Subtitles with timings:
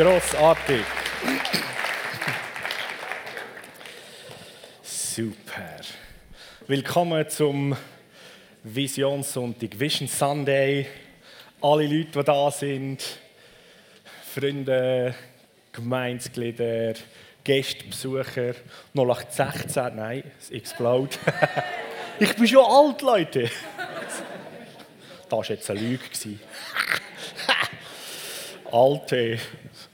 [0.00, 0.82] Grossartig.
[4.82, 5.76] Super.
[6.66, 7.76] Willkommen zum
[8.62, 10.86] Visionssonntag, Vision Sunday.
[11.60, 13.04] Alle Leute, die da sind,
[14.34, 15.14] Freunde,
[15.70, 16.94] Gemeinsglieder,
[17.44, 18.54] Gäste, Besucher,
[18.94, 21.14] 0816, nein, es explode.
[22.18, 23.50] ich bin schon alt, Leute.
[25.28, 26.00] Das war jetzt eine Lüge.
[28.72, 29.38] Alte,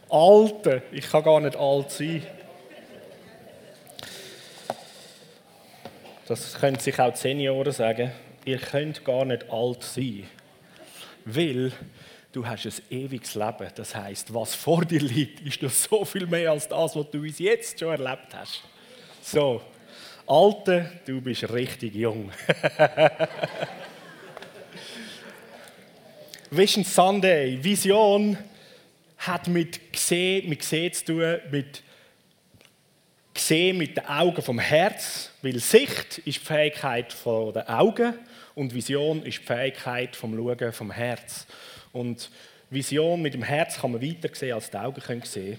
[0.09, 2.23] Alte, ich kann gar nicht alt sein.
[6.29, 8.13] Das können sich auch die Senioren sagen.
[8.45, 10.29] Ihr könnt gar nicht alt sein,
[11.25, 11.73] weil
[12.33, 13.69] du hast ein ewiges Leben.
[13.75, 17.21] Das heißt, was vor dir liegt, ist noch so viel mehr als das, was du
[17.21, 18.63] bis jetzt schon erlebt hast.
[19.23, 19.61] So,
[20.27, 22.31] Alte, du bist richtig jung.
[26.51, 28.39] Vision Sunday, Vision
[29.27, 31.83] hat mit gesehen, mit gesehen zu tun, mit
[33.37, 38.15] gesehen mit den Augen vom Herz, weil Sicht ist die Fähigkeit von den Augen
[38.55, 41.47] und Vision ist die Fähigkeit vom Schauen vom Herz.
[41.93, 42.31] Und
[42.71, 45.59] Vision mit dem Herz kann man weiter sehen, als die Augen können sehen.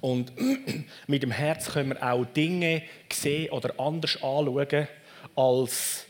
[0.00, 0.32] Und
[1.06, 4.88] mit dem Herz können wir auch Dinge sehen oder anders anschauen
[5.34, 6.06] als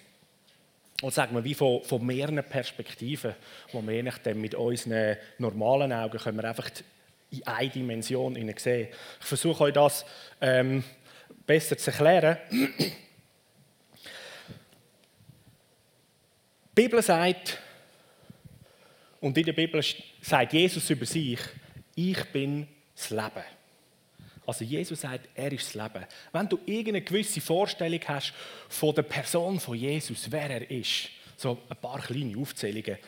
[1.03, 3.34] und sagen wir, wie von, von mehreren Perspektiven,
[3.72, 6.70] wo wir je mit unseren normalen Augen können wir einfach
[7.31, 8.89] in eine Dimension sehen.
[9.20, 10.06] Ich versuche euch das
[10.41, 10.83] ähm,
[11.45, 12.39] besser zu erklären.
[16.75, 17.58] Die Bibel sagt,
[19.20, 19.83] und in der Bibel
[20.20, 21.39] sagt Jesus über sich,
[21.95, 23.45] ich bin das Leben.
[24.53, 26.05] Also Jesus sagt, er ist das Leben.
[26.31, 28.34] Wenn du irgendeine gewisse Vorstellung hast
[28.69, 31.08] von der Person von Jesus, wer er ist,
[31.39, 32.98] so ein paar kleine Aufzählungen.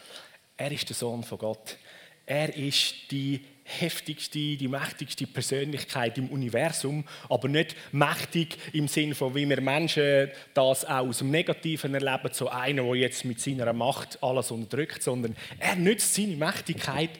[0.56, 1.76] Er ist der Sohn von Gott.
[2.24, 9.34] Er ist die heftigste, die mächtigste Persönlichkeit im Universum, aber nicht mächtig im Sinne von,
[9.34, 13.70] wie wir Menschen das auch aus dem Negativen erleben, so einer, der jetzt mit seiner
[13.74, 17.10] Macht alles unterdrückt, sondern er nützt seine Mächtigkeit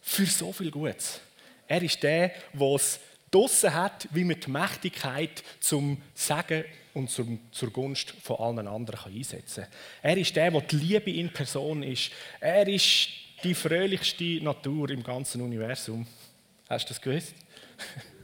[0.00, 1.20] für so viel Gutes.
[1.66, 2.30] Er ist der,
[2.76, 3.00] es
[3.36, 6.64] draussen hat, wie man die Mächtigkeit zum Sagen
[6.94, 9.72] und zum, zur Gunst von allen anderen kann einsetzen kann.
[10.02, 12.10] Er ist der, der die Liebe in Person ist.
[12.40, 13.08] Er ist
[13.44, 16.06] die fröhlichste Natur im ganzen Universum.
[16.68, 17.34] Hast du das gewusst?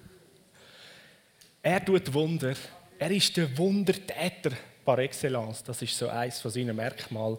[1.63, 2.55] er tut Wunder.
[2.99, 4.53] Er ist der Wundertäter
[4.85, 5.63] par excellence.
[5.63, 7.37] Das ist so eines von seinen Merkmalen.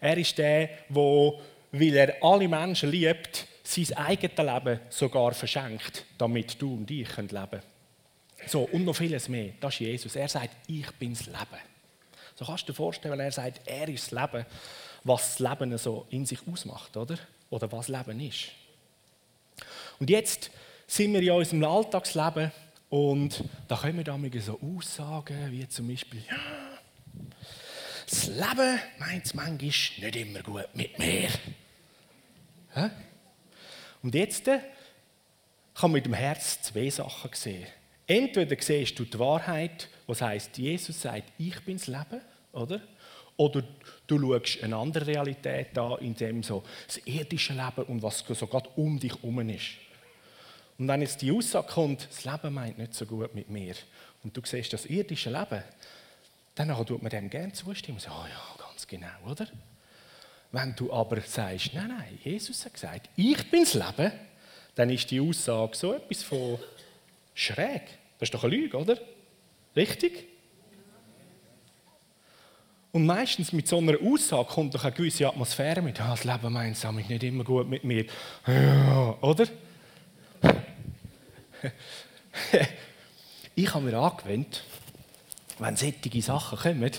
[0.00, 1.32] Er ist der, der,
[1.72, 7.28] weil er alle Menschen liebt, sein eigenes Leben sogar verschenkt, damit du und ich leben
[7.28, 7.62] können.
[8.46, 9.52] So, und noch vieles mehr.
[9.60, 10.16] Das ist Jesus.
[10.16, 11.60] Er sagt, ich bin das Leben.
[12.34, 14.46] So kannst du dir vorstellen, er sagt, er ist das Leben,
[15.04, 17.18] was das Leben so in sich ausmacht, oder?
[17.50, 18.48] Oder was Leben ist.
[19.98, 20.50] Und jetzt
[20.86, 22.52] sind wir in unserem Alltagsleben
[22.90, 26.36] und da kommen wir so Aussagen, wie zum Beispiel, ja,
[28.08, 31.28] das Leben meint es manchmal nicht immer gut mit mir.
[32.74, 32.90] Hä?
[34.02, 34.60] Und jetzt äh,
[35.74, 37.66] kann man mit dem Herz zwei Sachen sehen.
[38.06, 42.20] Entweder siehst du die Wahrheit, was heißt, Jesus sagt, ich bin das Leben,
[42.52, 42.80] oder?
[43.36, 43.62] Oder
[44.06, 48.46] du schaust eine andere Realität an, in dem so das irdische Leben und was so
[48.46, 49.72] gerade um dich herum ist.
[50.78, 53.74] Und wenn jetzt die Aussage kommt, das Leben meint nicht so gut mit mir,
[54.22, 55.62] und du siehst das irdische Leben,
[56.54, 59.46] dann tut man dem gerne zustimmen sagt, oh ja, ganz genau, oder?
[60.52, 64.12] Wenn du aber sagst, nein, nein, Jesus hat gesagt, ich bin das Leben,
[64.74, 66.58] dann ist die Aussage so etwas von
[67.34, 67.82] schräg.
[68.18, 68.98] Das ist doch eine Lüge, oder?
[69.74, 70.26] Richtig?
[72.92, 76.52] Und meistens mit so einer Aussage kommt doch eine gewisse Atmosphäre mit, ah, das Leben
[76.52, 78.06] meint es nicht immer gut mit mir.
[78.46, 79.46] Ja, oder?
[83.54, 84.64] ich habe mir angewöhnt,
[85.58, 86.92] wenn solche Sachen kommen,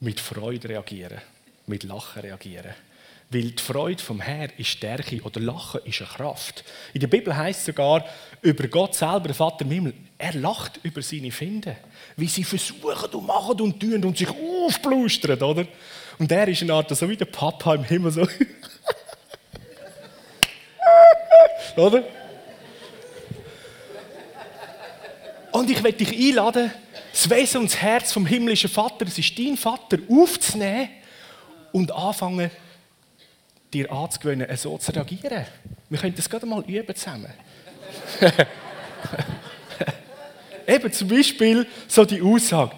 [0.00, 1.22] mit Freude reagieren
[1.66, 2.74] mit Lachen reagieren.
[3.28, 6.62] Weil die Freude vom Herrn ist Stärke oder Lachen ist eine Kraft.
[6.94, 8.04] In der Bibel heißt es sogar
[8.40, 11.76] über Gott selber, Vater im Himmel, er lacht über seine Finde.
[12.16, 15.66] Wie sie versuchen und machen und tun und sich aufblustern, oder?
[16.18, 18.22] Und er ist eine Art, so wie der Papa im Himmel, so.
[21.76, 22.04] oder?
[25.50, 26.70] Und ich werde dich einladen,
[27.10, 30.90] das Wesen und das Herz vom himmlischen Vater, das ist dein Vater, aufzunehmen
[31.76, 32.50] und anfangen,
[33.70, 35.44] dir anzugewöhnen, so zu reagieren.
[35.90, 37.30] Wir können das gerade mal üben zusammen.
[40.66, 42.74] Eben zum Beispiel so die Aussage: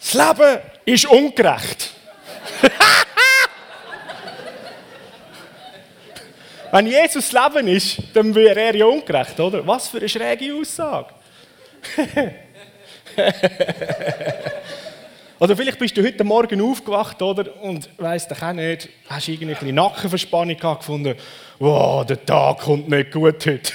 [0.00, 1.92] Das Leben ist ungerecht.
[6.72, 9.64] Wenn Jesus Leben ist, dann wäre er ja ungerecht, oder?
[9.64, 11.14] Was für eine schräge Aussage.
[15.44, 17.62] oder vielleicht bist du heute Morgen aufgewacht, oder?
[17.62, 21.14] Und weißt du auch nicht, hast irgendwie eine Nackenverspannung gehabt, gefunden,
[21.58, 23.60] wow, der Tag kommt nicht gut heute.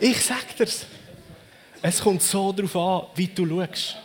[0.00, 0.86] ich sag dir's.
[1.82, 3.96] Es kommt so darauf an, wie du schaust.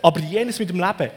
[0.00, 1.10] Aber jenes mit dem Leben.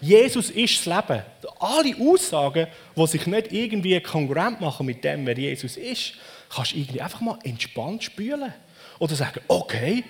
[0.00, 1.24] Jesus ist das Leben.
[1.58, 6.12] Alle Aussagen, die sich nicht irgendwie kongruent machen mit dem, wer Jesus ist,
[6.50, 8.52] kannst du irgendwie einfach mal entspannt spülen.
[8.98, 10.04] Oder sagen, okay,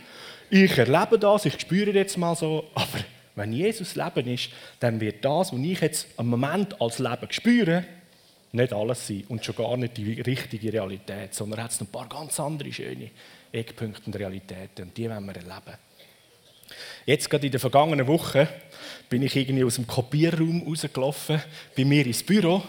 [0.51, 3.05] ich erlebe das, ich spüre jetzt mal so, aber
[3.37, 4.51] wenn Jesus Leben ist,
[4.81, 7.85] dann wird das, was ich jetzt am Moment als Leben spüre,
[8.53, 11.93] nicht alles sein und schon gar nicht die richtige Realität, sondern hat es noch ein
[11.93, 13.11] paar ganz andere schöne
[13.53, 15.79] Eckpunkte und Realitäten und die wollen wir erleben.
[17.07, 18.49] Jetzt gerade in der vergangenen Woche
[19.09, 21.41] bin ich irgendwie aus dem Kopierraum rausgelaufen,
[21.77, 22.63] bei mir ins Büro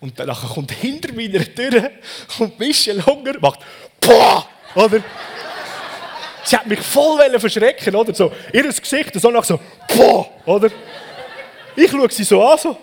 [0.00, 1.90] und dann kommt hinter meiner Tür
[2.36, 3.60] kommt Michelle Hunger, macht
[4.00, 4.48] Boah!
[4.74, 5.02] Oder?
[6.44, 8.14] Sie hat mich voll verschrecken, oder?
[8.14, 10.28] So, ihr Gesicht so nach so Boah!
[10.46, 10.70] Oder?
[11.76, 12.76] Ich schaue sie so an, so.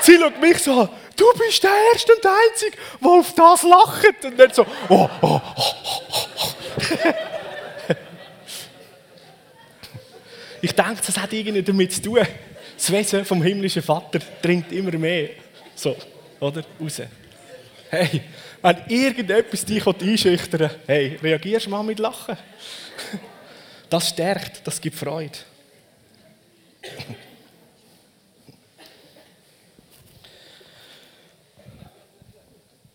[0.00, 4.24] sie schaut mich so an du bist der Erste und Einzige, der auf das lacht.
[4.24, 6.54] Und nicht so, oh, oh, oh, oh, oh.
[10.60, 12.26] Ich denke, das hat irgendwie damit zu tun.
[12.76, 15.30] Das Wesen vom himmlischen Vater dringt immer mehr.
[15.74, 15.96] So,
[16.40, 16.64] oder?
[16.80, 17.02] Raus.
[17.90, 18.22] Hey,
[18.60, 22.36] wenn irgendetwas dich einschüchtern will, hey, reagierst mal mit Lachen.
[23.88, 25.38] Das stärkt, das gibt Freude.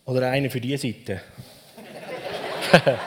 [0.06, 1.22] Oder einer für diese Seite.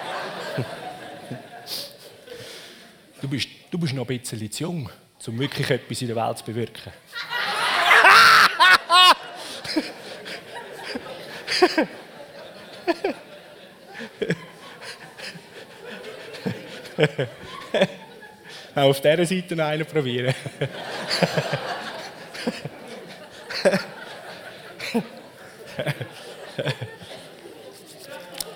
[3.20, 4.88] du, bist, du bist noch ein bisschen zu jung,
[5.28, 6.92] um wirklich etwas in der Welt zu bewirken.
[18.74, 20.34] Auch auf dieser Seite noch einen probieren.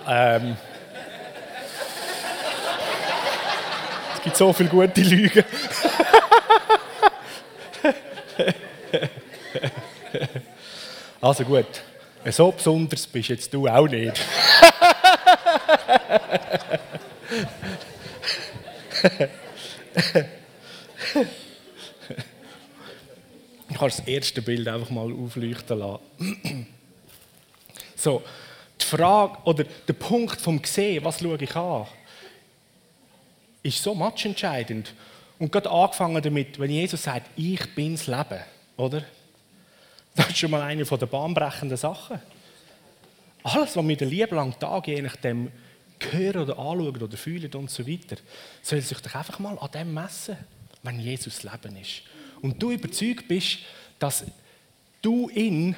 [0.08, 0.56] ähm,
[4.14, 5.44] es gibt so viele gute Lügen.
[11.20, 11.82] Also gut,
[12.30, 14.20] so besonders bist jetzt du auch nicht.
[23.68, 26.66] Ich kann das erste Bild einfach mal aufleuchten lassen.
[27.94, 28.22] So,
[28.80, 31.86] die Frage oder der Punkt vom Sehen, was schaue ich an,
[33.62, 34.94] ist so matchentscheidend.
[35.38, 38.40] Und gerade angefangen damit, wenn Jesus sagt, ich bin das Leben,
[38.76, 39.04] oder?
[40.26, 42.20] Das ist schon mal eine der bahnbrechenden Sachen.
[43.42, 45.52] Alles, was wir den lieben langen Tag je nachdem
[46.10, 48.16] hören oder anschauen oder fühlen und so weiter,
[48.62, 50.36] soll sich doch einfach mal an dem messen,
[50.82, 52.02] wenn Jesus Leben ist.
[52.40, 53.58] Und du überzeugt bist,
[53.98, 54.24] dass
[55.02, 55.76] du ihn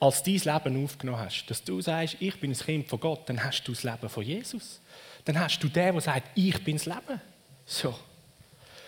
[0.00, 3.42] als dein Leben aufgenommen hast, dass du sagst, ich bin ein Kind von Gott, dann
[3.42, 4.80] hast du das Leben von Jesus.
[5.24, 7.20] Dann hast du den, der sagt, ich bin das Leben.
[7.66, 7.98] So.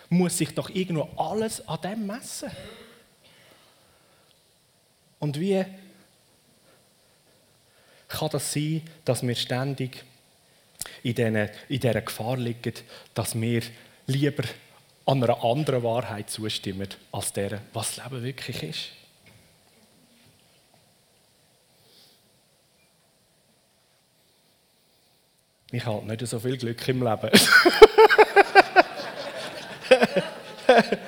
[0.08, 2.50] Muss sich doch irgendwo alles an dem messen.
[5.18, 5.64] Und wie
[8.08, 10.04] kann das sein, dass wir ständig
[11.02, 12.74] in, dieser Gefahr liegen,
[13.14, 13.62] dass wir
[14.06, 14.44] lieber
[15.06, 18.90] an einer anderen Wahrheit zustimmen, als der, was das Leben wirklich ist?
[25.72, 27.30] Ich habe nicht so viel Glück im Leben.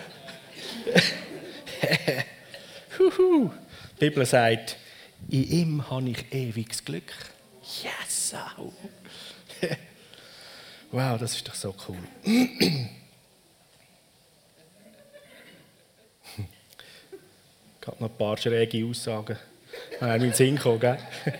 [3.98, 4.76] Die Bibel sagt,
[5.28, 7.12] in ihm habe ich ewiges Glück.
[7.82, 8.34] Yes!
[10.92, 11.98] wow, das ist doch so cool.
[17.88, 19.38] Habe noch ein paar schräge Aussagen.
[19.90, 20.98] Ich habe in den Sinn gekommen, gell?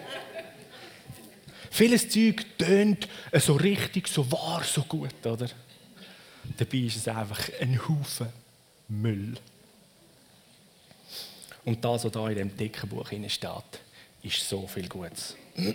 [1.71, 5.49] Vieles Zeug tönt so richtig, so wahr, so gut, oder?
[6.57, 8.29] Dabei ist es einfach ein Haufen
[8.89, 9.37] Müll.
[11.69, 13.81] Und das, was da in dem dicken Buch steht,
[14.23, 15.37] ist so viel Gutes.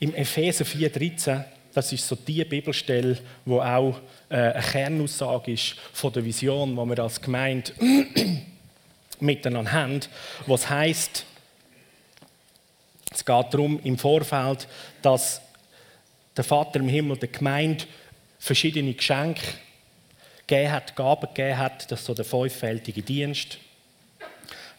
[0.00, 3.98] Im Epheser 4,13, das ist so die Bibelstelle, wo auch
[4.28, 7.72] äh, eine Kernaussage ist von der Vision, die wir als Gemeinde
[9.18, 10.00] miteinander haben,
[10.46, 11.24] was heißt,
[13.12, 14.68] es geht darum im Vorfeld,
[15.00, 15.40] dass
[16.36, 17.86] der Vater im Himmel der Gemeinde
[18.38, 19.40] verschiedene Geschenke
[20.46, 23.58] gegeben hat, Gaben gegeben hat, das ist so der fünffältige Dienst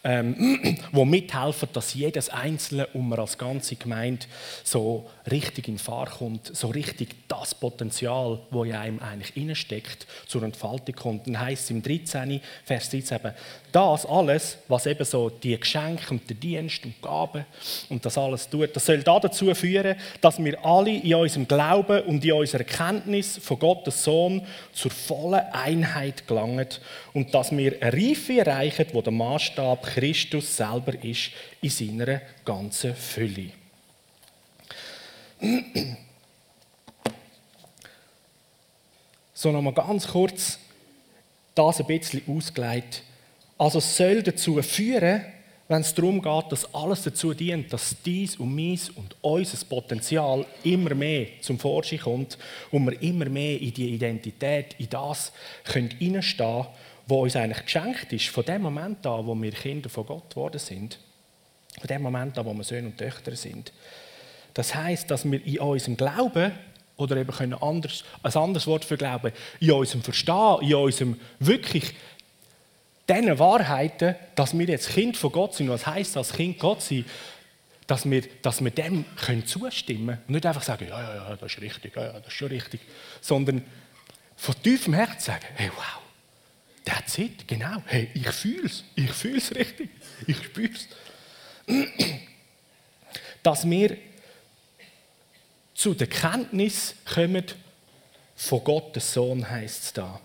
[0.06, 4.26] ähm, wo mithelfen, dass jedes Einzelne und man als ganze Gemeinde
[4.62, 10.42] so richtig in Fahrt kommt, so richtig das Potenzial, wo in einem eigentlich steckt, zur
[10.42, 11.26] Entfaltung kommt.
[11.26, 12.40] Dann heißt im 13.
[12.64, 13.34] Vers 13 eben,
[13.72, 17.44] das alles, was eben so die Geschenke und der Dienst und Gaben
[17.88, 22.24] und das alles tut, das soll dazu führen, dass wir alle in unserem Glauben und
[22.24, 26.68] in unserer Kenntnis von Gottes Sohn zur vollen Einheit gelangen
[27.12, 31.30] und dass wir eine Reife erreichen, wo der Maßstab Christus selber ist
[31.60, 33.65] in seiner ganzen Fülle.
[39.38, 40.58] So nochmal ganz kurz
[41.54, 43.02] das ein bisschen ausgelegt.
[43.58, 45.26] Also es soll dazu führen,
[45.68, 50.46] wenn es darum geht, dass alles dazu dient, dass dies und meins und unser Potenzial
[50.62, 52.38] immer mehr zum Vorschein kommt
[52.70, 55.32] und wir immer mehr in die Identität, in das
[55.64, 56.66] hineinstehen können,
[57.06, 60.58] was uns eigentlich geschenkt ist, von dem Moment an, wo wir Kinder von Gott geworden
[60.58, 60.98] sind,
[61.78, 63.72] von dem Moment an, wo wir Söhne und Töchter sind.
[64.56, 66.50] Das heißt, dass wir in unserem Glauben
[66.96, 71.92] oder eben können anders, ein anderes Wort für Glauben, in unserem Verstehen, in unserem wirklich
[73.06, 77.04] diesen Wahrheiten, dass wir jetzt Kind von Gott sind, was heißt das, Kind Gott sein,
[77.86, 80.22] dass wir, dass wir dem können zustimmen können.
[80.28, 82.80] Nicht einfach sagen, ja, ja, ja, das ist richtig, ja, ja, das ist schon richtig,
[83.20, 83.62] sondern
[84.34, 86.00] von tiefem Herzen sagen, hey, wow,
[86.82, 89.90] that's it, genau, hey, ich fühle es, ich fühle es richtig,
[90.26, 90.88] ich spüre es.
[93.42, 93.98] Dass wir
[95.76, 97.44] zu der Kenntnis kommen
[98.34, 100.20] von Gottes Sohn, heißt es da.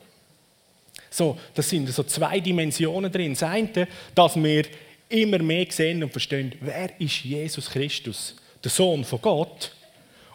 [1.10, 3.34] So, das sind so zwei Dimensionen drin.
[3.34, 4.64] Das eine, dass wir
[5.10, 9.76] immer mehr sehen und verstehen, wer ist Jesus Christus, der Sohn von Gott.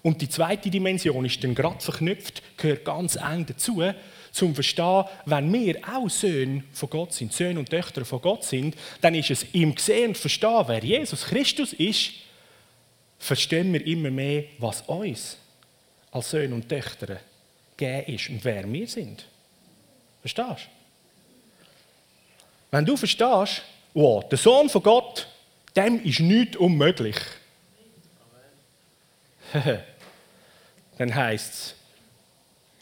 [0.03, 3.83] Und die zweite Dimension ist dann gerade verknüpft, gehört ganz eng dazu,
[4.33, 8.77] zum Verstehen, wenn wir auch Söhne von Gott sind, Söhne und Töchter von Gott sind,
[9.01, 12.13] dann ist es im Gesehen und Verstehen, wer Jesus Christus ist,
[13.19, 15.39] verstehen wir immer mehr, was uns
[16.11, 17.21] als Söhne und Töchter
[17.77, 19.27] gegeben ist und wer wir sind.
[20.21, 20.77] Verstehst du?
[22.71, 23.63] Wenn du verstehst,
[23.95, 25.29] wow, der Sohn von Gott,
[25.75, 27.17] dem ist nichts unmöglich.
[30.99, 31.75] Dann heißt es,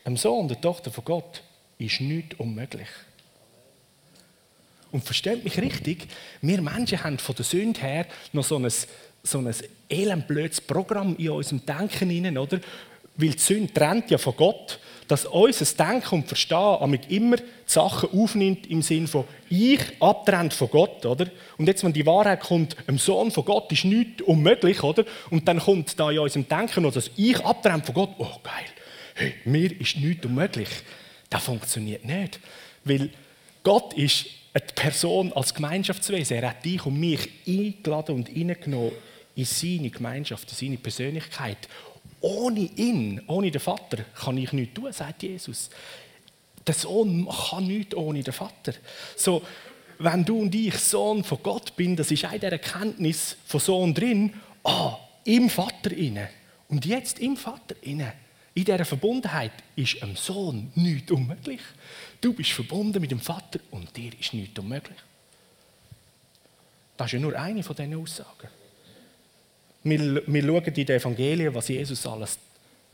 [0.04, 1.42] dem Sohn, der Tochter von Gott,
[1.78, 2.88] ist nichts unmöglich.
[4.92, 6.06] Und versteht mich richtig,
[6.40, 8.72] wir Menschen haben von der Sünde her noch so ein,
[9.24, 9.52] so ein
[9.88, 12.60] elendblödes Programm in unserem Denken hinein, oder?
[13.16, 14.78] Weil die Sünde trennt ja von Gott
[15.08, 20.70] dass unser Denken und Verstehen immer die Sachen aufnimmt im Sinn von ich abtrennt von
[20.70, 21.26] Gott, oder?
[21.58, 25.04] Und jetzt, wenn die Wahrheit kommt, im Sohn von Gott ist nichts unmöglich, oder?
[25.30, 28.64] Und dann kommt da in unserem Denken noch das ich abtrennt von Gott, oh geil,
[29.14, 30.68] hey, mir ist nichts unmöglich.
[31.28, 32.40] Das funktioniert nicht,
[32.84, 33.10] weil
[33.62, 36.36] Gott ist eine Person als Gemeinschaftswesen.
[36.36, 38.92] Er hat dich und mich eingeladen und hineingenommen
[39.36, 41.68] in seine Gemeinschaft, in seine Persönlichkeit
[42.24, 45.68] ohne ihn, ohne den Vater, kann ich nichts tun, sagt Jesus.
[46.66, 48.72] Der Sohn kann nichts ohne den Vater.
[49.14, 49.42] So,
[49.98, 53.92] wenn du und ich Sohn von Gott bin, das ist auch der Erkenntnis von Sohn
[53.92, 54.32] drin,
[54.64, 56.30] ah, im Vater inne.
[56.68, 58.14] Und jetzt im Vater inne.
[58.54, 61.60] In dieser Verbundenheit ist einem Sohn nichts unmöglich.
[62.22, 64.98] Du bist verbunden mit dem Vater und dir ist nichts unmöglich.
[66.96, 68.48] Das ist ja nur eine von diesen Aussagen.
[69.84, 72.38] Wir, wir schauen in den Evangelien, was Jesus alles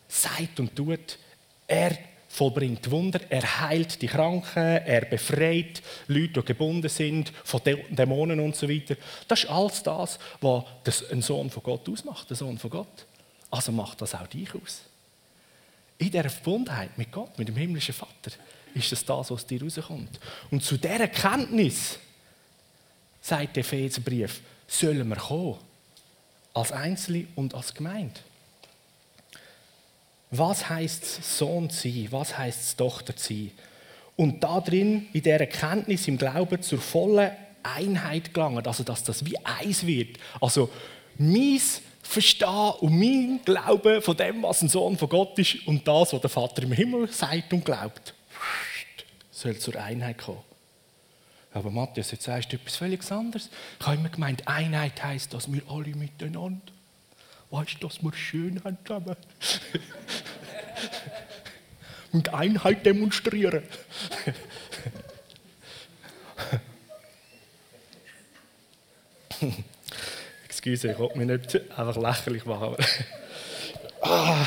[0.08, 1.18] sagt und tut.
[1.66, 1.96] Er
[2.28, 8.54] vollbringt Wunder, er heilt die Kranken, er befreit Leute, die gebunden sind, von Dämonen und
[8.54, 8.96] so weiter.
[9.26, 13.06] Das ist alles das, was ein Sohn von Gott ausmacht, der Sohn von Gott.
[13.50, 14.82] Also macht das auch dich aus.
[15.98, 18.30] In dieser Verbundenheit mit Gott, mit dem himmlischen Vater,
[18.74, 20.20] ist das das, was dir rauskommt.
[20.52, 21.98] Und zu dieser Kenntnis,
[23.20, 25.58] sagt der Epheserbrief, sollen wir kommen
[26.54, 28.20] als Einzelne und als Gemeinde.
[30.30, 32.08] Was heißt es, Sohn zu sein?
[32.10, 33.50] Was heißt es, Tochter zu sein?
[34.16, 37.30] Und da drin, in dieser Erkenntnis im Glauben zur vollen
[37.62, 40.18] Einheit gelangen, also dass das wie eins wird.
[40.40, 40.70] Also
[41.16, 41.60] mein
[42.02, 46.20] Verstehen und mein Glauben von dem, was ein Sohn von Gott ist und das, was
[46.20, 48.14] der Vater im Himmel sagt und glaubt,
[49.30, 50.49] soll zur Einheit kommen.
[51.52, 53.50] Aber Matthias, jetzt sagst du etwas völlig anderes.
[53.80, 56.60] Ich habe immer gemeint, Einheit heisst, dass wir alle miteinander,
[57.50, 59.16] weißt du, dass wir schön haben zusammen.
[62.12, 63.64] Und Einheit demonstrieren.
[70.44, 72.76] Excuse, ich wollte mich nicht einfach lächerlich machen.
[74.02, 74.46] ah.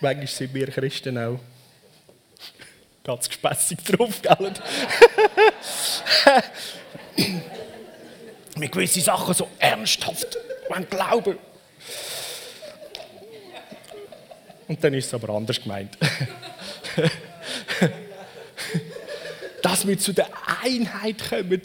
[0.00, 1.40] Manchmal sind wir Christen auch
[3.04, 4.52] ganz gespässig drauf, gell?
[8.56, 10.38] Mit gewissen Sachen so ernsthaft
[10.88, 11.38] glauben.
[14.66, 15.98] Und dann ist es aber anders gemeint.
[19.62, 20.28] Dass wir zu der
[20.62, 21.62] Einheit kommen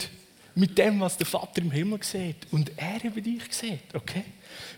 [0.56, 3.96] mit dem, was der Vater im Himmel sieht und er über dich sieht.
[3.96, 4.26] Okay?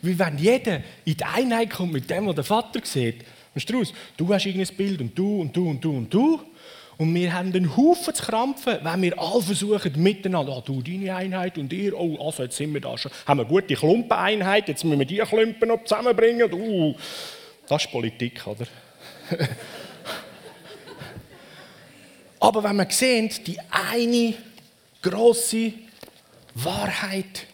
[0.01, 3.25] Weil wenn jeder in die Einheit kommt mit dem, was der Vater sieht,
[3.56, 3.84] du,
[4.18, 6.39] du hast irgendein Bild und du und du und du und du.
[7.01, 11.15] Und wir haben einen Haufen zu krampfen, wenn wir alle versuchen, miteinander, oh, du deine
[11.15, 14.67] Einheit und ihr, oh, also jetzt sind wir da schon, haben wir eine gute Klumpeneinheit,
[14.67, 16.53] jetzt müssen wir die Klumpen noch zusammenbringen.
[16.53, 16.93] Uh,
[17.67, 18.67] das ist Politik, oder?
[22.39, 24.36] Aber wenn wir sehen, die eine
[25.01, 25.74] große
[26.53, 27.48] Wahrheit,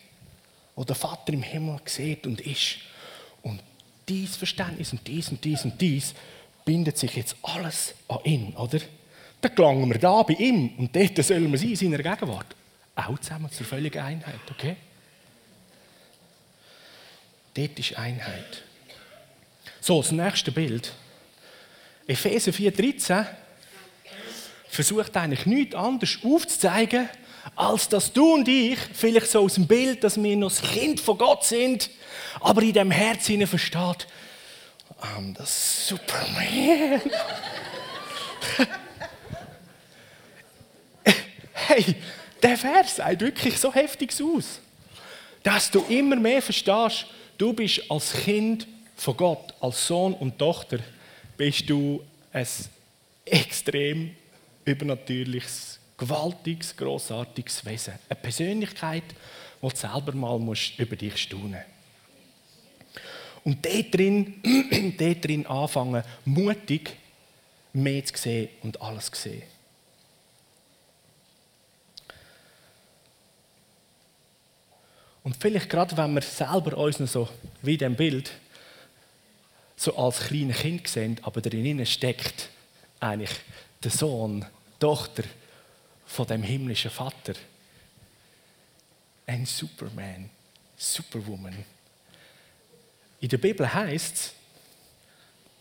[0.75, 2.79] die der Vater im Himmel sieht und ist,
[3.43, 3.61] und
[4.09, 6.13] dies Verständnis und dies und dies und dies,
[6.65, 8.79] bindet sich jetzt alles an ihn, oder?
[9.41, 12.55] Dann gelangen wir da bei ihm und dort sollen wir sein, in seiner Gegenwart.
[12.95, 14.75] Auch zusammen zur völligen Einheit, okay?
[17.53, 18.63] Dort ist Einheit.
[19.79, 20.93] So, das nächste Bild.
[22.07, 23.25] Epheser 4,13
[24.69, 27.09] versucht eigentlich nichts anderes aufzuzeigen,
[27.55, 30.99] als dass du und ich, vielleicht so aus dem Bild, dass wir noch das Kind
[30.99, 31.89] von Gott sind,
[32.39, 34.07] aber in dem Herz versteht,
[35.01, 37.01] I'm the Superman.
[41.67, 41.95] Hey,
[42.41, 44.59] der Vers sagt wirklich so heftig aus,
[45.43, 47.05] dass du immer mehr verstehst,
[47.37, 50.79] du bist als Kind von Gott, als Sohn und Tochter,
[51.35, 52.47] bist du ein
[53.25, 54.15] extrem
[54.65, 57.93] übernatürliches, gewaltiges, großartiges Wesen.
[58.09, 59.03] Eine Persönlichkeit,
[59.61, 60.39] die du selber mal
[60.77, 61.61] über dich staunen.
[63.43, 64.41] Und dort drin,
[64.97, 66.97] dort drin anfangen, mutig
[67.71, 69.56] mehr zu sehen und alles zu sehen.
[75.27, 77.27] Und vielleicht gerade, wenn wir selber uns noch so,
[77.61, 78.31] wie in dem Bild,
[79.75, 82.47] so als kleines Kind sehen, aber darin steckt
[83.01, 83.31] eigentlich
[83.83, 84.45] der Sohn,
[84.79, 85.23] Tochter
[86.05, 87.33] von dem himmlischen Vater.
[89.25, 90.29] Ein Superman,
[90.77, 91.57] Superwoman.
[93.19, 94.33] In der Bibel heißt es,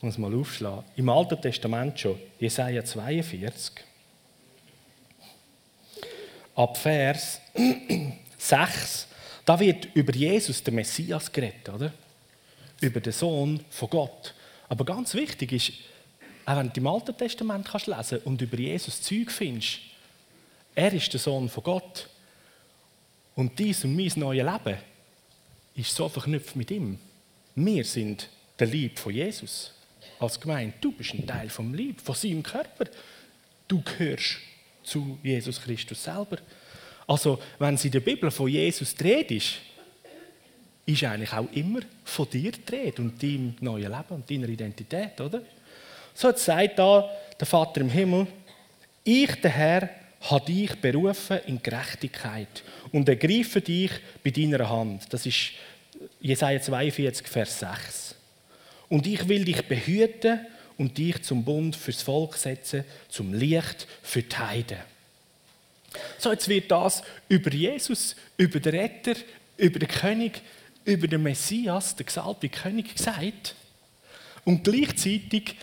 [0.01, 3.73] muss mal aufschlagen, im Alten Testament schon, Jesaja 42,
[6.55, 7.41] ab Vers
[8.39, 9.09] 6,
[9.47, 11.93] da wird über Jesus, der Messias, geredet, oder?
[12.81, 14.35] Über den Sohn von Gott.
[14.69, 15.73] Aber ganz wichtig ist,
[16.45, 19.79] auch wenn du im Alten Testament kannst lesen und über Jesus Zeug findest,
[20.75, 22.09] er ist der Sohn von Gott.
[23.37, 24.79] Und dies und mein neues Leben
[25.77, 26.99] ist so verknüpft mit ihm.
[27.55, 28.29] Wir sind
[28.59, 29.73] der Lieb von Jesus.
[30.19, 32.87] Als Gemeinde, du bist ein Teil vom Lieb, von seinem Körper.
[33.69, 34.39] Du gehörst
[34.83, 36.39] zu Jesus Christus selber.
[37.07, 39.55] Also, wenn sie in der Bibel von Jesus dreht ist,
[40.85, 45.43] ist eigentlich auch immer von dir dreht und deinem neuen Leben und deiner Identität, oder?
[46.15, 48.27] So sagt da der Vater im Himmel,
[49.05, 49.91] ich, der Herr,
[50.23, 53.91] habe dich berufen in Gerechtigkeit und ergreife dich
[54.25, 55.13] bei deiner Hand.
[55.13, 55.53] Das ist
[56.21, 58.15] Jesaja 42, Vers 6.
[58.89, 60.41] Und ich will dich behüten
[60.79, 64.96] und dich zum Bund fürs Volk setzen, zum Licht für die Heiden.
[66.19, 69.15] So, jetzt wird das über Jesus, über den Retter,
[69.57, 70.43] über den König,
[70.85, 73.55] über den Messias, den gesalbten König gesagt.
[74.45, 75.57] Und gleichzeitig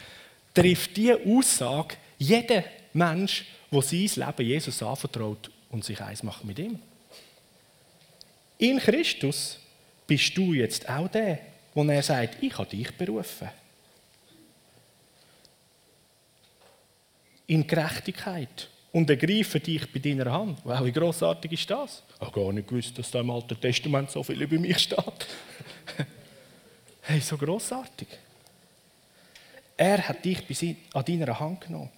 [0.53, 6.59] trifft diese Aussage jeden Mensch, der sein Leben Jesus anvertraut und sich eins macht mit
[6.59, 6.79] ihm.
[8.57, 9.57] In Christus
[10.05, 11.39] bist du jetzt auch der,
[11.73, 13.49] wo er sagt, ich habe dich berufen.
[17.47, 20.59] In Gerechtigkeit und ergreife dich bei deiner Hand.
[20.63, 22.03] Wow, wie großartig ist das?
[22.15, 25.27] Ich habe gar nicht gewusst, dass da im Alten Testament so viel über mich steht.
[27.01, 28.07] hey, so großartig.
[29.75, 31.89] Er hat dich an deiner Hand genommen.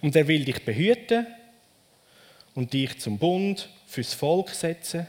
[0.00, 1.26] Und er will dich behüten
[2.54, 5.06] und dich zum Bund fürs Volk setzen,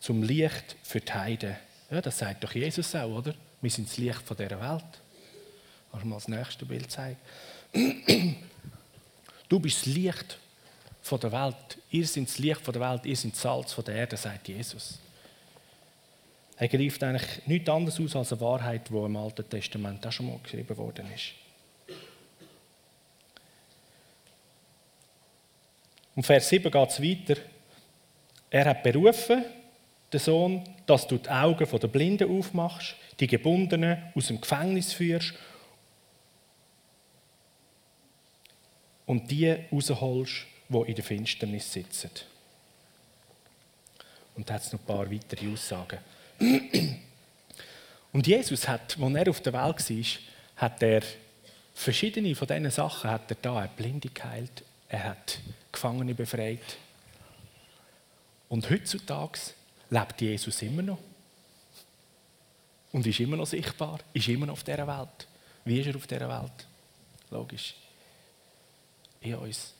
[0.00, 1.56] zum Licht für die Heiden.
[1.88, 3.34] Ja, das sagt doch Jesus auch, oder?
[3.60, 4.84] Wir sind das Licht von dieser Welt.
[5.90, 7.16] Kannst du mal das nächste Bild zeigen?
[9.48, 10.38] Du bist das Licht
[11.00, 11.78] von der Welt.
[11.90, 14.48] Ihr seid das Licht von der Welt, ihr seid das Salz von der Erde, sagt
[14.48, 14.98] Jesus.
[16.56, 20.26] Er greift eigentlich nichts anderes aus als eine Wahrheit, die im Alten Testament auch schon
[20.26, 21.32] mal geschrieben worden ist.
[26.16, 27.40] Und Vers 7 geht es weiter.
[28.50, 29.44] Er hat berufen
[30.12, 35.34] der Sohn, dass du die Augen der Blinden aufmachst, die Gebundenen aus dem Gefängnis führst
[39.08, 42.10] und die rausholst, die in der Finsternis sitzen.
[44.36, 45.98] Und da hat es noch ein paar weitere Aussagen.
[48.12, 50.22] Und Jesus hat, als er auf der Welt war,
[50.56, 51.02] hat er
[51.74, 53.56] verschiedene von diesen Sachen hat er da.
[53.56, 55.40] Er hat Blinde geheilt, er hat
[55.72, 56.76] Gefangene befreit.
[58.50, 59.38] Und heutzutage
[59.88, 60.98] lebt Jesus immer noch.
[62.92, 65.26] Und ist immer noch sichtbar, ist immer noch auf dieser Welt.
[65.64, 66.66] Wie ist er auf dieser Welt?
[67.30, 67.74] Logisch.
[69.20, 69.74] In uns.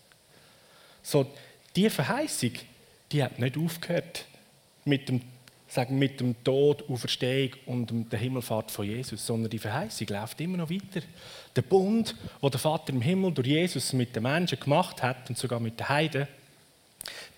[1.02, 1.26] So,
[1.74, 2.52] diese Verheißung,
[3.12, 4.24] die hat nicht aufgehört
[4.84, 5.22] mit dem,
[5.68, 10.58] sagen, mit dem Tod, Auferstehung und der Himmelfahrt von Jesus, sondern die Verheißung läuft immer
[10.58, 11.06] noch weiter.
[11.54, 15.38] Der Bund, wo der Vater im Himmel durch Jesus mit den Menschen gemacht hat und
[15.38, 16.26] sogar mit den Heiden,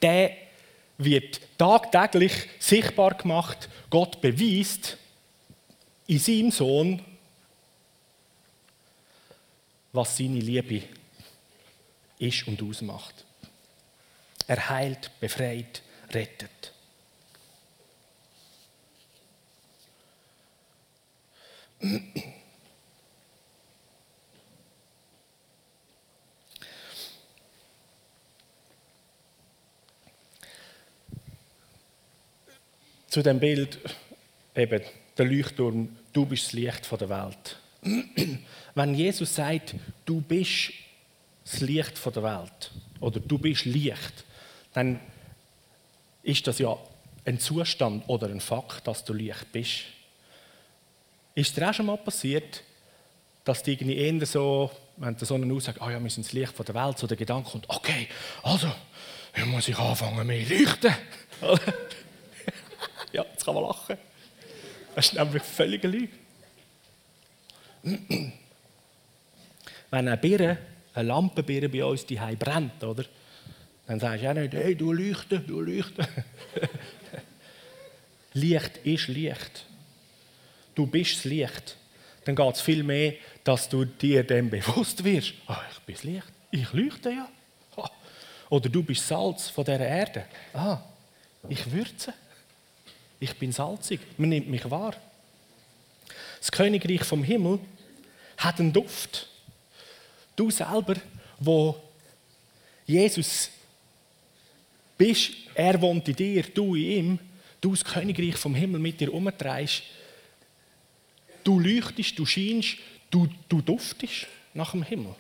[0.00, 0.32] der
[0.98, 3.68] wird tagtäglich sichtbar gemacht.
[3.88, 4.96] Gott beweist
[6.06, 7.02] in seinem Sohn,
[9.92, 10.99] was seine Liebe ist
[12.46, 13.24] und ausmacht.
[14.46, 16.72] Er heilt, befreit, rettet.
[33.09, 33.78] Zu dem Bild
[34.54, 34.83] eben
[35.16, 37.56] der Leuchtturm, du bist das Licht der Welt.
[38.74, 40.72] Wenn Jesus sagt, du bist
[41.50, 44.24] das Licht der Welt oder du bist Licht,
[44.72, 45.00] dann
[46.22, 46.76] ist das ja
[47.24, 49.80] ein Zustand oder ein Fakt, dass du Licht bist.
[51.34, 52.62] Ist dir auch schon mal passiert,
[53.44, 56.56] dass die irgendwie eher so, wenn der Sonne aussagt, oh ja, wir sind das Licht
[56.58, 58.08] der Welt, so der Gedanke kommt, okay,
[58.42, 58.70] also,
[59.34, 60.94] jetzt muss ich anfangen mehr leuchten.
[63.12, 63.96] ja, jetzt kann man lachen.
[64.94, 66.12] Das ist nämlich völlige Lüge.
[67.82, 68.32] Wenn
[69.90, 70.58] eine Birne,
[70.94, 73.05] eine Lampenbirne bei uns die brennt, oder?
[73.87, 76.07] Dann sagst du auch nicht, hey, du leuchten, du leuchten.
[78.35, 79.66] Licht ist Licht.
[80.74, 81.76] Du bist das Licht.
[82.24, 85.35] Dann geht es viel mehr, dass du dir dem bewusst wirst.
[85.48, 86.33] Oh, ich bin das Licht.
[86.50, 87.29] Ich leuchte ja.
[88.50, 90.24] Oder du bist Salz von dieser Erde.
[90.53, 90.79] Ah,
[91.48, 92.12] ich würze.
[93.20, 94.00] Ich bin salzig.
[94.18, 94.94] Man nimmt mich wahr.
[96.38, 97.61] Das Königreich vom Himmel
[98.37, 99.29] hat einen Duft.
[100.40, 100.94] Du selber,
[101.38, 101.79] wo
[102.87, 103.50] Jesus
[104.96, 107.18] bist, er wohnt in dir, du in ihm,
[107.61, 109.83] du das Königreich vom Himmel mit dir umtreibst,
[111.44, 112.79] du leuchtest, du scheinst,
[113.11, 115.14] du, du duftest nach dem Himmel.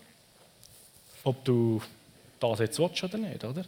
[1.22, 1.82] Ob du
[2.38, 3.66] das jetzt willst oder nicht, oder?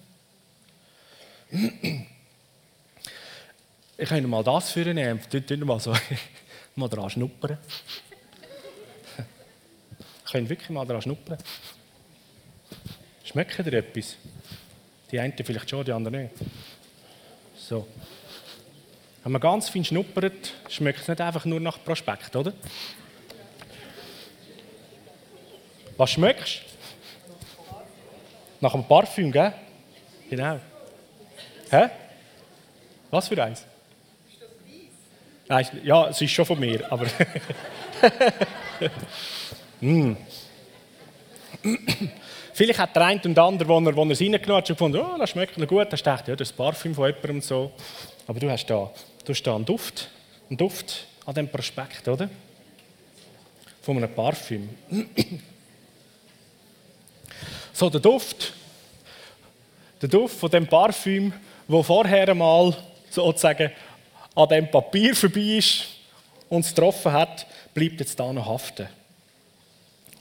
[3.98, 5.94] Ich kann mal das für nehmen, dort mal so
[6.76, 7.58] mal dran schnuppern.
[10.32, 11.36] Kann wirklich mal dran schnuppern.
[13.22, 14.16] Schmeckt dir etwas?
[15.10, 16.34] Die einen vielleicht schon, die anderen nicht.
[17.54, 17.86] So.
[19.22, 22.54] Wenn man ganz fein schnuppert, schmeckt es nicht einfach nur nach Prospekt, oder?
[25.98, 27.74] Was schmeckst du?
[28.62, 29.52] Nach einem Parfüm, gell?
[30.30, 30.58] Genau.
[31.68, 31.90] Hä?
[33.10, 33.66] Was für eins?
[34.30, 34.48] Ist das
[35.46, 35.72] Weiss?
[35.84, 37.06] Ja, es ist schon von mir, aber.
[39.82, 40.16] mm.
[42.54, 45.18] Vielleicht hat der eine und der andere, wo wo es reingenommen hat, schon gefunden, oh,
[45.18, 45.90] das schmeckt noch gut.
[45.90, 47.72] Da dachte ja, das ist Parfüm von jemandem und so.
[48.26, 48.90] Aber du hast da,
[49.24, 50.10] du hast da einen Duft,
[50.48, 52.28] einen Duft an dem Prospekt, oder?
[53.80, 54.68] Von einem Parfüm.
[57.72, 58.52] so, der Duft,
[60.00, 61.32] der Duft von dem Parfüm,
[61.66, 62.76] wo vorher einmal
[63.08, 63.72] sozusagen
[64.34, 65.86] an dem Papier vorbei ist
[66.48, 68.88] und es getroffen hat, bleibt jetzt da noch haften.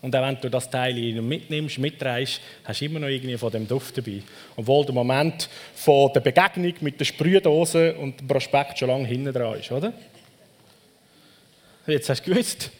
[0.01, 3.67] Und auch wenn du das Teil mitnimmst, mitreißt, hast du immer noch irgendwie von dem
[3.67, 4.23] Duft dabei.
[4.55, 9.31] Obwohl der Moment von der Begegnung mit der Sprühdose und dem Prospekt schon lange hinten
[9.31, 9.93] dran ist, oder?
[11.85, 12.71] Jetzt hast du gewusst,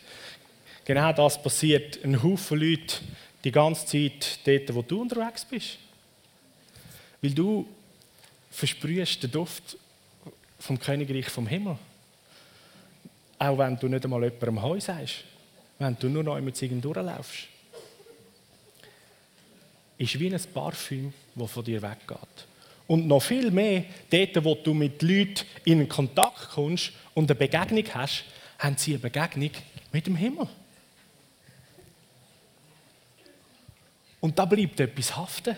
[0.84, 2.96] genau das passiert ein Haufen Leute
[3.44, 5.78] die ganze Zeit dort, wo du unterwegs bist.
[7.22, 7.68] Weil du
[8.50, 9.78] versprühst den Duft
[10.58, 11.78] vom Königreich vom Himmel.
[13.38, 15.24] Auch wenn du nicht einmal jemandem Heu sagst
[15.82, 17.48] wenn du nur noch mit irgendwo durchlaufst.
[19.98, 22.48] Ist wie ein Parfüm, das von dir weggeht.
[22.88, 27.86] Und noch viel mehr, dort, wo du mit Leuten in Kontakt kommst und eine Begegnung
[27.96, 28.26] hast,
[28.60, 29.52] haben sie eine Begegnung
[29.92, 30.48] mit dem Himmel.
[34.20, 35.58] Und da bleibt etwas haften.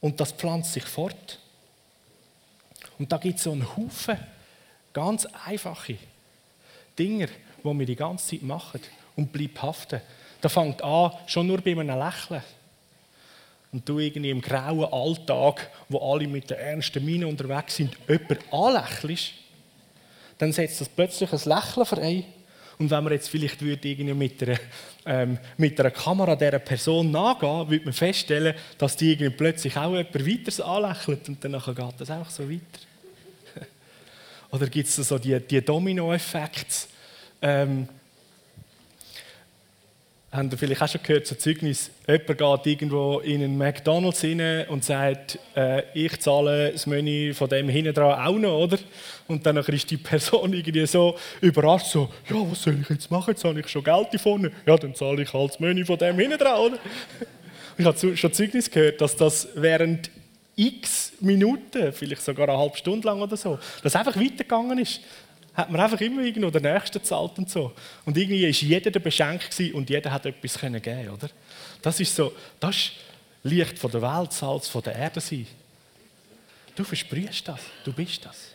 [0.00, 1.40] Und das pflanzt sich fort.
[2.98, 4.18] Und da gibt es so einen Haufen
[4.92, 5.98] ganz einfache
[6.98, 7.28] Dinge,
[7.62, 8.80] die wir die ganze Zeit machen
[9.16, 10.00] und bleiben haften.
[10.40, 12.42] Da fängt an, schon nur bei einem Lächeln.
[13.72, 18.38] Und du irgendwie im grauen Alltag, wo alle mit der ernsten Miene unterwegs sind, jemanden
[18.52, 19.32] anlächelst,
[20.38, 22.24] dann setzt das plötzlich ein Lächeln frei.
[22.78, 24.58] Und wenn man jetzt vielleicht würde irgendwie mit, einer,
[25.06, 29.90] ähm, mit einer Kamera dieser Person nachgehen, würde man feststellen, dass die irgendwie plötzlich auch
[29.90, 32.62] jemand weiteres anlächelt und dann geht das auch so weiter.
[34.54, 36.86] Oder gibt es so die, die Domino-Effekte?
[37.42, 37.88] Ähm,
[40.30, 44.64] habt ihr vielleicht auch schon gehört, so Zeugnis, jemand geht irgendwo in einen McDonalds rein
[44.68, 48.78] und sagt, äh, ich zahle das Menü von dem hinten dran auch noch, oder?
[49.26, 53.30] Und dann ist die Person irgendwie so überrascht, so, ja, was soll ich jetzt machen,
[53.30, 54.52] jetzt habe ich schon Geld davon.
[54.66, 56.78] Ja, dann zahle ich halt das Menü von dem hinten dran, oder?
[57.76, 60.08] Ich habe schon Zeugnis gehört, dass das während
[60.56, 65.00] x Minuten, vielleicht sogar eine halbe Stunde lang oder so, das einfach weitergegangen ist
[65.54, 67.72] hat man einfach immer irgendwo den Nächsten gezahlt und so.
[68.04, 71.30] Und irgendwie war jeder der beschenkt und jeder hat etwas geben können, oder?
[71.80, 72.92] Das ist so, das ist
[73.44, 75.46] Licht von der Welt, Salz von der Erde sein.
[76.74, 78.48] Du versprichst das, du bist das.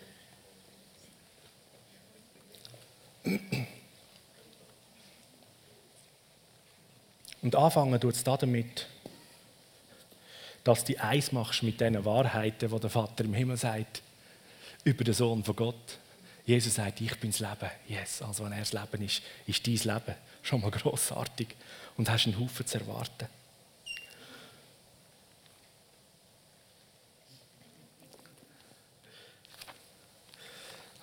[7.41, 8.87] Und anfangen tut es damit,
[10.63, 14.01] dass du eins machst mit diesen Wahrheiten, die der Vater im Himmel sagt,
[14.83, 15.97] über den Sohn von Gott.
[16.45, 17.71] Jesus sagt, ich bin das Leben.
[17.87, 21.49] Yes, also wenn er das Leben ist, ist dein Leben schon mal grossartig
[21.97, 23.27] und hast einen Haufen zu erwarten.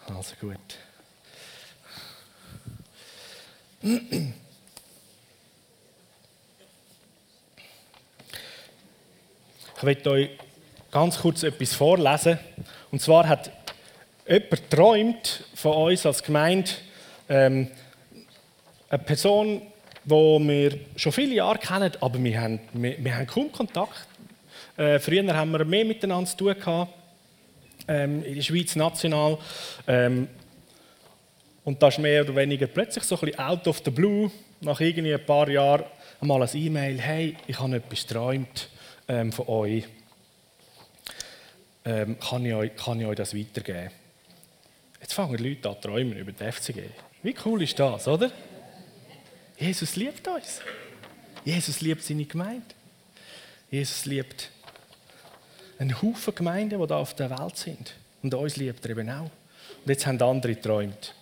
[0.08, 0.58] Also gut.
[9.78, 10.30] Ich möchte euch
[10.90, 12.38] ganz kurz etwas vorlesen.
[12.90, 13.50] Und zwar hat
[14.26, 16.70] jemand träumt von uns als Gemeinde,
[17.28, 17.68] ähm,
[18.88, 19.60] eine Person,
[20.02, 24.06] die wir schon viele Jahre kennen, aber wir haben, wir, wir haben kaum Kontakt.
[24.78, 26.94] Äh, früher haben wir mehr miteinander zu tun gehabt,
[27.86, 29.36] ähm, in der Schweiz national.
[29.86, 30.28] Ähm,
[31.64, 34.30] und da ist mehr oder weniger plötzlich so ein bisschen out of the blue,
[34.62, 35.84] nach irgendwie ein paar Jahren,
[36.18, 38.70] einmal ein E-Mail, hey, ich habe etwas geträumt
[39.08, 39.84] ähm, von euch.
[41.84, 43.90] Ähm, kann, ich euch, kann ich euch das weitergeben?
[45.00, 46.82] Jetzt fangen die Leute an träumen über die FCG.
[47.22, 48.30] Wie cool ist das, oder?
[49.58, 50.60] Jesus liebt uns.
[51.44, 52.66] Jesus liebt seine Gemeinde.
[53.70, 54.50] Jesus liebt
[55.78, 57.94] einen Haufen Gemeinden, die da auf der Welt sind.
[58.22, 59.22] Und uns liebt er eben auch.
[59.22, 61.14] Und jetzt haben andere geträumt.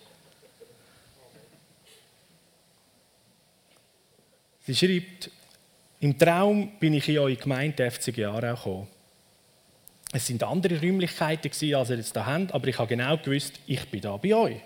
[4.65, 5.29] Sie schreibt,
[5.99, 8.87] im Traum bin ich in eure Gemeinde FCG Aarau gekommen.
[10.11, 13.83] Es sind andere Räumlichkeiten, als ihr jetzt hier habt, aber ich habe genau gewusst, ich
[13.89, 14.57] bin da bei euch.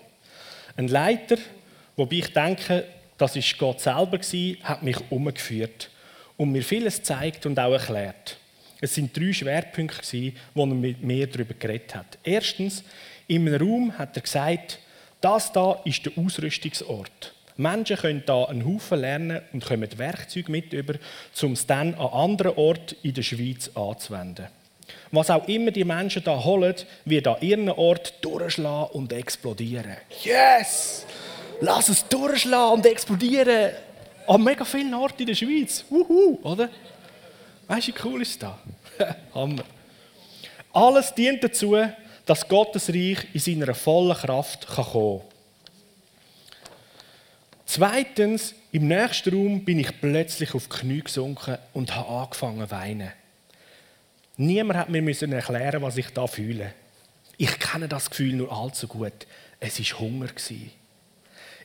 [0.76, 1.36] Ein Leiter,
[1.96, 2.84] wobei ich denke,
[3.18, 5.90] das ist Gott selber war, hat mich umgeführt
[6.36, 8.38] und mir vieles gezeigt und auch erklärt.
[8.80, 12.18] Es sind drei Schwerpunkte, wo er mit mir darüber geredet hat.
[12.22, 12.82] Erstens,
[13.26, 14.78] in einem Raum hat er gesagt,
[15.20, 17.34] das da ist der Ausrüstungsort.
[17.60, 20.94] Menschen können da einen Haufen lernen und kommen Werkzeuge mit über,
[21.42, 24.46] um es dann an anderen Orten in der Schweiz anzuwenden.
[25.12, 29.96] Was auch immer die Menschen da holen, wird an ihren Ort durchschlagen und explodieren.
[30.22, 31.04] Yes!
[31.60, 33.72] Lass es durchschlagen und explodieren.
[34.26, 35.84] An mega vielen Orten in der Schweiz.
[35.90, 36.70] Wuhu, oder?
[37.68, 38.52] Weißt du, wie cool ist das?
[39.34, 39.64] Hammer.
[40.72, 41.76] Alles dient dazu,
[42.24, 45.29] dass Gottes Reich in seiner vollen Kraft kommen kann.
[47.72, 52.70] Zweitens, im nächsten Raum bin ich plötzlich auf die Knie gesunken und habe angefangen zu
[52.72, 53.12] weinen.
[54.36, 56.72] Niemand hat mir müssen erklären, was ich da fühle.
[57.36, 59.12] Ich kenne das Gefühl nur allzu gut.
[59.60, 60.26] Es ist Hunger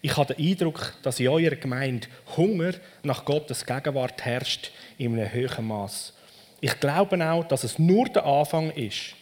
[0.03, 5.33] Ich habe den Eindruck, dass in eurer Gemeinde Hunger nach Gottes Gegenwart herrscht in einem
[5.33, 6.13] hohen Maß.
[6.61, 9.15] Ich glaube auch, dass es nur der Anfang ist.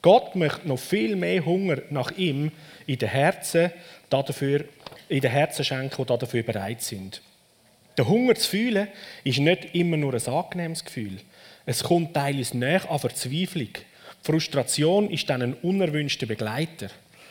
[0.00, 2.52] Gott möchte noch viel mehr Hunger nach ihm
[2.86, 3.70] in den Herzen,
[4.08, 4.64] dafür,
[5.12, 7.20] in den Herzen schenken, die dafür bereit sind.
[7.98, 8.88] Der Hunger zu fühlen
[9.22, 11.18] ist nicht immer nur ein angenehmes Gefühl.
[11.66, 13.68] Es kommt teilweise näher an Verzweiflung.
[14.22, 16.88] Frustration ist dann ein unerwünschter Begleiter.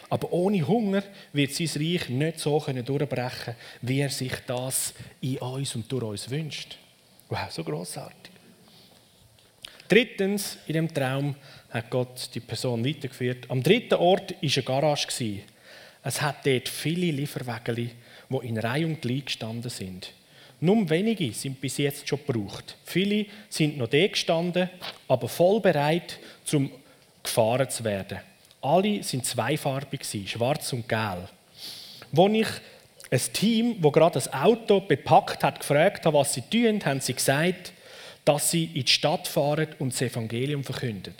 [0.09, 5.73] Aber ohne Hunger wird sein Reich nicht so durchbrechen wie er sich das in uns
[5.75, 6.77] und durch uns wünscht.
[7.29, 8.31] Wow, so großartig.
[9.87, 11.35] Drittens, in dem Traum
[11.69, 13.49] hat Gott die Person weitergeführt.
[13.49, 15.41] Am dritten Ort war eine Garage.
[16.03, 20.11] Es hat dort viele Lieferwagen, die in Reihe und Glied gestanden sind.
[20.59, 22.75] Nur wenige sind bis jetzt schon gebraucht.
[22.85, 24.69] Viele sind noch da gestanden,
[25.07, 26.71] aber voll bereit, zum
[27.23, 28.19] gefahren zu werden.
[28.61, 31.29] Alle sind zweifarbig, schwarz und gelb.
[32.15, 32.47] Als ich
[33.09, 37.13] ein Team, wo gerade das Auto bepackt hat, gefragt habe, was sie tun, haben sie
[37.13, 37.73] gesagt,
[38.23, 41.15] dass sie in die Stadt fahren und das Evangelium verkünden.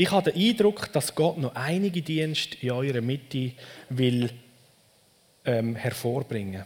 [0.00, 3.52] Ich habe den Eindruck, dass Gott noch einige Dienste in eurer Mitte
[3.90, 4.30] will
[5.44, 6.64] ähm, hervorbringen.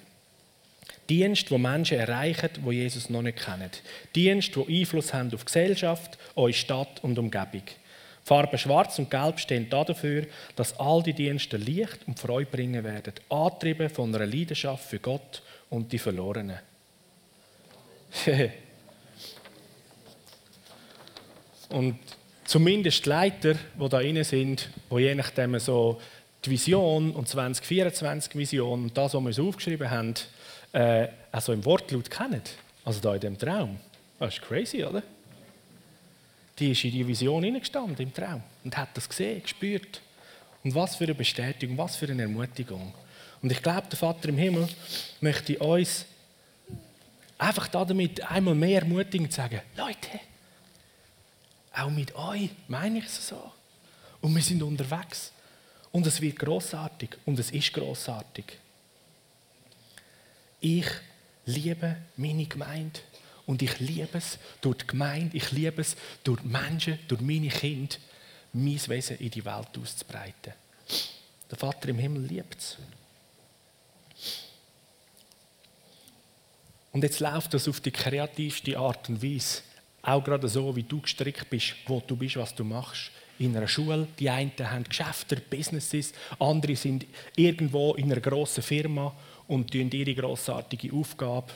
[1.11, 3.73] Dienst, wo Menschen erreichen, wo Jesus noch nicht kennen.
[4.15, 7.65] Dienst, wo Einfluss haben auf Gesellschaft, eure Stadt und Umgebung.
[7.65, 12.85] Die Farben Schwarz und Gelb stehen dafür, dass all die Dienste Licht und Freude bringen
[12.85, 16.61] werden, angetrieben von einer Leidenschaft für Gott und die Verlorenen.
[21.71, 21.99] und
[22.45, 26.01] zumindest die Leiter, die da drin sind, die je nachdem so
[26.45, 30.15] die Vision und 2024 Vision und das, was wir so aufgeschrieben haben,
[30.73, 32.43] äh, also im Wortlaut kennen.
[32.85, 33.79] Also da in dem Traum.
[34.19, 35.03] Das ist crazy, oder?
[36.59, 40.01] Die ist in die Vision hineingestanden, im Traum, und hat das gesehen, gespürt.
[40.63, 42.93] Und was für eine Bestätigung, was für eine Ermutigung.
[43.43, 44.69] Und ich glaube, der Vater im Himmel
[45.21, 46.07] möchte uns
[47.39, 50.21] einfach damit einmal mehr ermutigen und sagen, Leute,
[51.77, 53.53] auch mit euch meine ich es so.
[54.21, 55.33] Und wir sind unterwegs.
[55.93, 58.45] Und es wird großartig und es ist großartig.
[60.61, 60.87] Ich
[61.47, 63.01] liebe meine Gemeinde.
[63.47, 67.97] Und ich liebe es durch die Gemeinde, ich liebe es durch Menschen, durch meine Kinder,
[68.55, 70.55] mein Wesen in die Welt auszubreiten.
[71.51, 72.79] Der Vater im Himmel liebt es.
[76.93, 79.63] Und jetzt läuft das auf die kreativste Art und Weise.
[80.05, 83.11] Auch gerade so, wie du gestrickt bist, wo du bist, was du machst.
[83.39, 89.13] In einer Schule, die einen haben Geschäfte, Businesses, andere sind irgendwo in einer grossen Firma
[89.49, 91.53] und tun ihre grossartige Aufgabe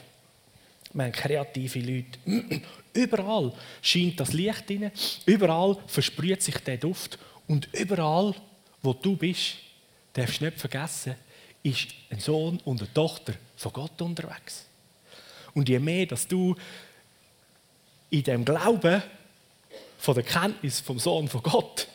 [0.93, 2.19] wir haben kreative Leute.
[2.93, 4.91] Überall scheint das Licht rein,
[5.27, 8.35] überall versprüht sich der Duft und überall,
[8.83, 9.57] wo du bist,
[10.13, 11.15] darfst du nicht vergessen,
[11.63, 14.65] ist ein Sohn und eine Tochter von Gott unterwegs.
[15.55, 16.57] Und je mehr, dass du
[18.11, 19.03] in dem Glauben
[19.99, 21.89] von der Kenntnis vom Sohn von Gott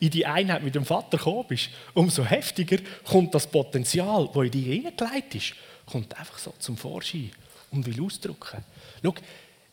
[0.00, 4.50] in die Einheit mit dem Vater gekommen bist, umso heftiger kommt das Potenzial, das in
[4.50, 5.54] dir hineingelegt ist,
[5.86, 7.30] kommt einfach so zum Vorschein
[7.70, 8.64] und will ausdrücken.
[9.02, 9.14] Schau,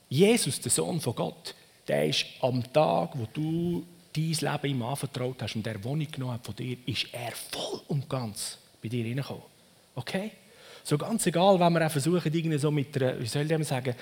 [0.10, 1.56] Jesus, der Sohn von Gott,
[1.88, 6.34] der ist am Tag, wo du dein Leben ihm anvertraut hast und der Wohnung genommen
[6.34, 9.43] hat von dir, ist er voll und ganz bei dir hineingekommen.
[9.95, 10.32] Okay?
[10.84, 13.95] So ganz egal, wenn wir auch versuchen, irgendwie so mit einer, wie soll ich sagen,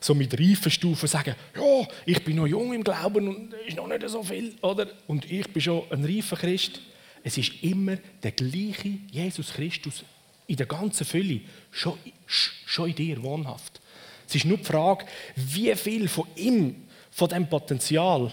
[0.00, 4.08] so mit Reifenstufen sagen, ja, ich bin noch jung im Glauben und ist noch nicht
[4.08, 4.88] so viel, oder?
[5.06, 6.80] Und ich bin schon ein reifer Christ.
[7.22, 10.04] Es ist immer der gleiche Jesus Christus
[10.46, 13.80] in der ganzen Fülle schon, schon in dir wohnhaft.
[14.28, 18.32] Es ist nur die Frage, wie viel von ihm, von diesem Potenzial,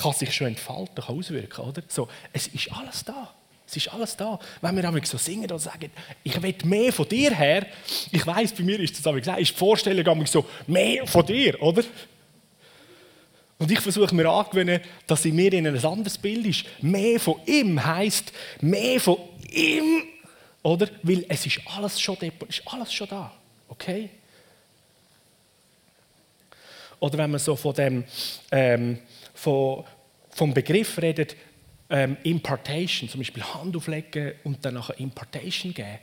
[0.00, 1.64] kann sich schon entfalten, kann auswirken.
[1.64, 1.82] Oder?
[1.88, 3.34] So, es ist alles da.
[3.68, 4.38] Es ist alles da.
[4.62, 5.90] Wenn wir aber so singen und sagen,
[6.24, 7.66] ich will mehr von dir her,
[8.10, 11.60] ich weiß, bei mir ist das aber gesagt, ist die Vorstellung so, mehr von dir,
[11.62, 11.84] oder?
[13.58, 16.64] Und ich versuche mir anzugewöhnen, dass in mir in ein anderes Bild ist.
[16.80, 19.18] Mehr von ihm heißt mehr von
[19.50, 20.02] ihm
[20.62, 20.88] oder?
[21.02, 22.16] Weil es ist alles schon,
[22.48, 23.32] ist alles schon da.
[23.68, 24.10] Okay?
[27.00, 28.04] Oder wenn man so von dem,
[28.50, 28.98] ähm,
[29.34, 29.84] von,
[30.30, 31.36] vom Begriff redet,
[31.90, 35.98] ähm, Impartation, zum Beispiel Hand auflegen und dann nachher Impartation geben,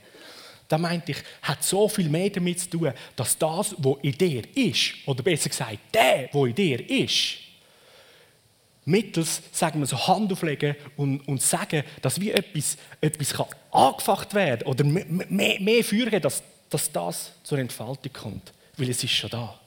[0.68, 4.42] da meinte ich, hat so viel mehr damit zu tun, dass das, was in dir
[4.56, 7.36] ist, oder besser gesagt, der, was in dir ist,
[8.84, 14.34] mittels, sagen wir so, Hand auflegen und, und sagen, dass wie etwas, etwas kann angefacht
[14.34, 18.52] werden oder mehr, mehr, mehr führen, dass, dass das zur Entfaltung kommt.
[18.76, 19.58] Weil es ist schon da.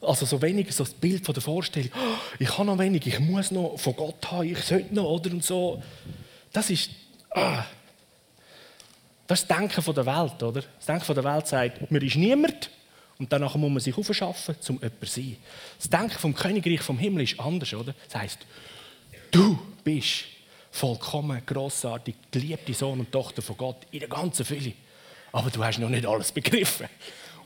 [0.00, 3.18] Also so wenig so das Bild von der Vorstellung, oh, ich habe noch wenig, ich
[3.18, 5.82] muss noch von Gott haben, ich sollte noch, oder und so.
[6.52, 6.90] Das ist,
[7.30, 7.64] ah,
[9.26, 10.62] das ist das Denken der Welt, oder?
[10.62, 12.70] Das Denken der Welt sagt, mir ist niemand,
[13.18, 15.36] und danach muss man sich aufschaffen, um jemand zu sein.
[15.78, 17.94] Das Denken vom Königreich vom Himmel ist anders, oder?
[18.04, 18.38] Das heisst,
[19.30, 20.24] du bist
[20.70, 24.72] vollkommen grossartig, geliebte Sohn und Tochter von Gott in der ganzen Fülle.
[25.32, 26.86] Aber du hast noch nicht alles begriffen.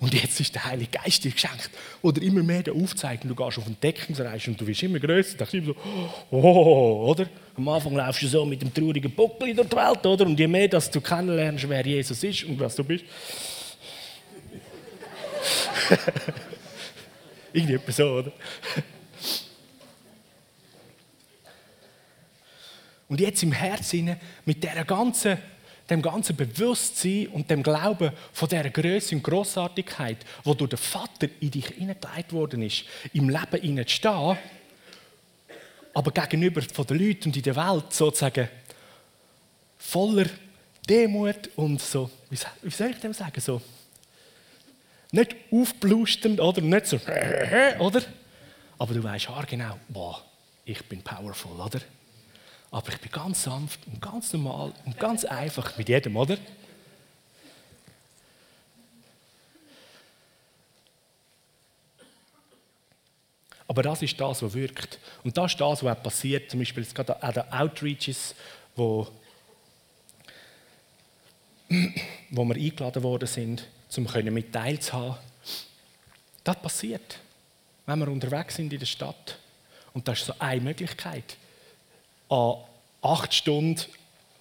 [0.03, 1.71] Und jetzt ist der Heilige Geist dir geschenkt.
[2.03, 5.37] Oder immer mehr der aufzeigt, du gehst auf den Deckungsreise und du wirst immer größer.
[5.39, 5.77] Da immer so,
[6.33, 7.27] oh, oder?
[7.57, 10.27] Am Anfang laufst du so mit dem traurigen Buckel durch die Welt, oder?
[10.27, 13.05] Und je mehr, dass du kennenlernst, wer Jesus ist und was du bist,
[17.53, 18.33] Irgendwie etwas so, oder?
[23.09, 25.39] Und jetzt im Herzen, mit der ganzen,
[25.93, 31.29] dem ganzen Bewusstsein und dem Glauben von dieser Größe und Grossartigkeit, wo durch den Vater
[31.41, 34.39] in dich hineingelegt worden ist, im Leben zu stehen
[35.95, 38.49] aber gegenüber von den Leuten und in der Welt sozusagen
[39.79, 40.27] voller
[40.89, 43.61] Demut und so, wie soll ich dem sagen, so
[45.11, 46.97] nicht aufblusternd oder nicht so,
[47.79, 48.03] oder?
[48.79, 50.23] Aber du weißt genau, boah,
[50.65, 51.81] ich bin powerful, oder?
[52.73, 56.39] Aber ich bin ganz sanft und ganz normal und ganz einfach mit jedem, oder?
[63.69, 64.99] Aber das ist das, was wirkt.
[65.23, 66.51] Und das ist das, was auch passiert.
[66.51, 68.35] Zum Beispiel gerade an den Outreaches,
[68.75, 69.07] wo,
[72.31, 73.67] wo wir eingeladen worden sind,
[73.97, 75.19] um mit teilzuhaben.
[76.43, 77.19] Das passiert,
[77.87, 79.39] wenn wir unterwegs sind in der Stadt.
[79.93, 81.37] Und das ist so eine Möglichkeit.
[82.33, 82.57] An
[83.03, 83.79] acht Stunden,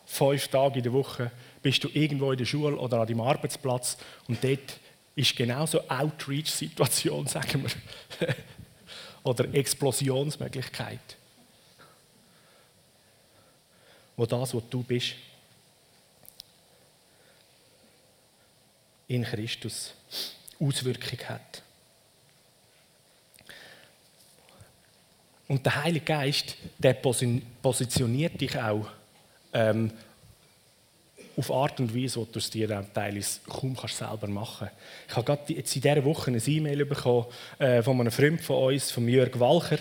[0.06, 1.30] fünf Tage in der Woche
[1.62, 3.98] bist du irgendwo in der Schule oder an deinem Arbeitsplatz
[4.30, 4.80] und dort
[5.14, 8.28] ist genau so Outreach-Situation, sagen wir
[9.24, 11.18] oder Explosionsmöglichkeit.
[14.16, 15.16] Wo das, was du bist,
[19.10, 19.94] in Christus
[20.62, 21.62] Auswirkung hat.
[25.52, 28.88] Und der Heilige Geist, der positioniert dich auch
[29.54, 29.92] ähm,
[31.36, 35.10] auf Art und Weise, wo du es dir teilweise kaum kannst selber machen kannst.
[35.10, 37.26] Ich habe gerade jetzt in dieser Woche eine E-Mail bekommen
[37.60, 39.80] äh, von einem Freund von uns, von Jörg Walcher.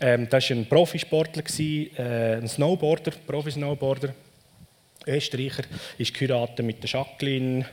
[0.00, 4.12] Ähm, das war ein Profisportler, äh, ein Snowboarder, Profi-Snowboarder.
[5.06, 5.64] Österreicher,
[5.98, 7.66] ist geheiratet mit der Jacqueline.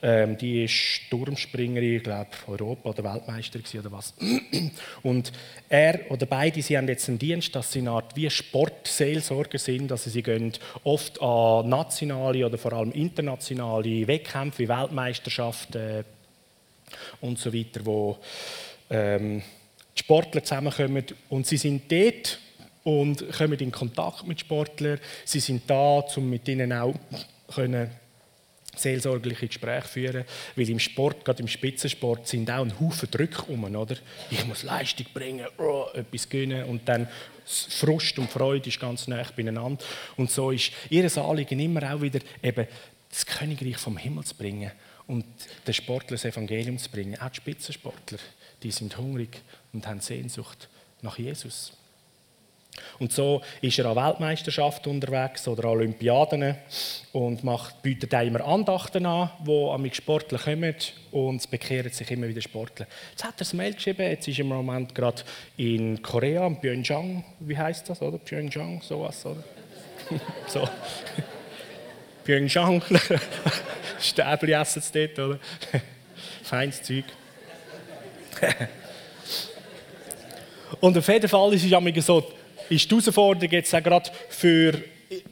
[0.00, 4.14] Ähm, die ist Turmspringerin, ich glaube Europa- oder Weltmeister oder was.
[5.02, 5.32] Und
[5.68, 9.90] er oder beide, sie haben jetzt einen Dienst, dass sie eine Art wie Sportseelsorger sind,
[9.90, 10.52] also sie gehen
[10.84, 16.04] oft an nationale oder vor allem internationale Wettkämpfe wie Weltmeisterschaften
[17.20, 18.18] und so weiter, wo
[18.90, 19.42] ähm,
[19.96, 22.38] die Sportler zusammenkommen und sie sind dort
[22.88, 24.98] und kommen in Kontakt mit Sportlern.
[25.26, 26.94] Sie sind da, um mit ihnen auch
[27.54, 27.90] können
[28.74, 30.24] seelsorgliche Gespräche führen,
[30.56, 33.96] weil im Sport, gerade im Spitzensport, sind auch ein Haufen Drücke um, oder?
[34.30, 37.08] Ich muss Leistung bringen, oh, etwas gewinnen und dann
[37.44, 39.84] Frust und Freude ist ganz nah beieinander.
[40.16, 42.66] Und so ist ihr Anliegen immer auch wieder eben
[43.10, 44.70] das Königreich vom Himmel zu bringen
[45.06, 45.26] und
[45.66, 47.20] den Sportler das Evangelium zu bringen.
[47.20, 48.18] Auch die Spitzensportler,
[48.62, 49.42] die sind hungrig
[49.74, 50.70] und haben Sehnsucht
[51.02, 51.74] nach Jesus.
[52.98, 56.56] Und so ist er an Weltmeisterschaften unterwegs oder an Olympiaden
[57.12, 60.74] und macht, bietet auch immer Andachten an, wo an Sportler kommen
[61.10, 62.86] und es bekehren sich immer wieder Sportler.
[63.10, 65.22] Jetzt hat er ein Mail geschrieben, jetzt ist er im Moment gerade
[65.56, 68.18] in Korea, in Pyeongchang, wie heißt das, oder?
[68.18, 69.42] Pyeongchang, sowas, oder?
[70.46, 70.68] so.
[72.24, 72.82] Pyeongchang,
[74.00, 75.38] Stäbli essen sie dort, oder?
[76.42, 77.04] Feines Zeug.
[80.80, 82.32] und auf jeden Fall ist es so,
[82.70, 84.82] ist die Herausforderung jetzt auch gerade für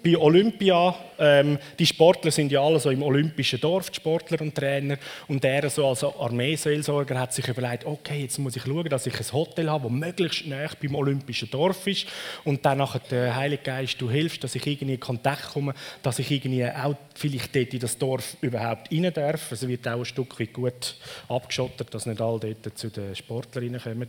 [0.02, 4.54] bei Olympia, ähm, die Sportler sind ja alle so im olympischen Dorf, die Sportler und
[4.54, 4.96] Trainer.
[5.28, 9.18] Und er so als Armeeseelsorger hat sich überlegt, okay, jetzt muss ich schauen, dass ich
[9.18, 12.06] ein Hotel habe, das möglichst nah beim olympischen Dorf ist.
[12.44, 16.18] Und dann nachher der Heilige Geist, du hilfst, dass ich irgendwie in Kontakt komme, dass
[16.18, 19.52] ich irgendwie auch vielleicht dort in das Dorf überhaupt rein darf.
[19.52, 20.96] Es wird auch ein Stück weit gut
[21.28, 24.08] abgeschottet, dass nicht alle dort zu den Sportlern kommen.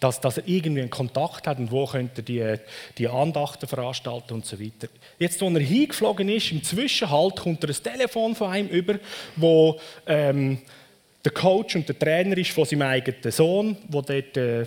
[0.00, 2.54] Dass, dass er irgendwie einen Kontakt hat und wo könnte die,
[2.96, 4.88] die Andachten veranstalten und so weiter.
[5.18, 8.98] Jetzt, als er hingeflogen ist, im Zwischenhalt kommt er ein Telefon von einem über,
[9.36, 10.58] wo ähm,
[11.24, 14.64] der Coach und der Trainer ist von seinem eigenen Sohn, der dort äh,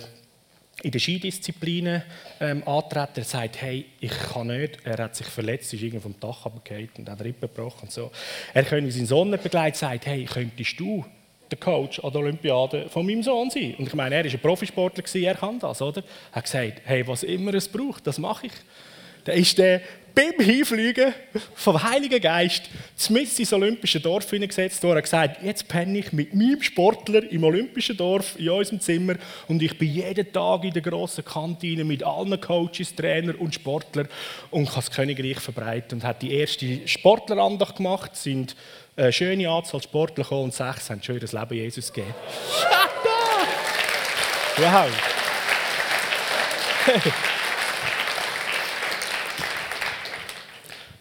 [0.82, 2.02] in den Skidisziplinen
[2.40, 3.20] ähm, antreten.
[3.20, 4.78] Er sagt, hey, ich kann nicht.
[4.84, 7.82] Er hat sich verletzt, ist irgendwie vom Dach abgefallen und hat Rippen gebrochen.
[7.82, 8.10] Und so.
[8.52, 11.04] Er könnte seinen Sohn nicht begleiten, sagt, hey, könntest du
[11.50, 13.74] der Coach an der Olympiade von meinem Sohn sein?
[13.78, 16.02] Und ich meine, er war ein Profisportler, er kann das, oder?
[16.32, 18.52] Er hat gesagt, hey, was immer es braucht, das mache ich.
[19.24, 19.80] Dann ist der
[20.14, 21.12] beim Hinfliegen
[21.54, 24.98] vom Heiligen Geist zumindest ins olympische Dorf hineingesetzt worden.
[24.98, 29.14] Hat gesagt, jetzt penne ich mit meinem Sportler im olympischen Dorf in unserem Zimmer
[29.48, 34.08] und ich bin jeden Tag in der grossen Kantine mit allen Coaches, Trainern und Sportlern
[34.50, 38.54] und kann das Königreich verbreiten und hat die erste Sportlerandacht gemacht, es sind
[38.96, 42.14] eine schöne Anzahl Sportler gekommen und sechs haben schon das Leben Jesus gegeben.
[44.58, 44.86] wow!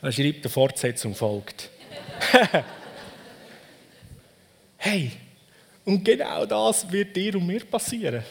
[0.04, 1.70] Er schreibt, eine Fortsetzung folgt.
[4.78, 5.12] hey,
[5.86, 8.24] und genau das wird dir und mir passieren.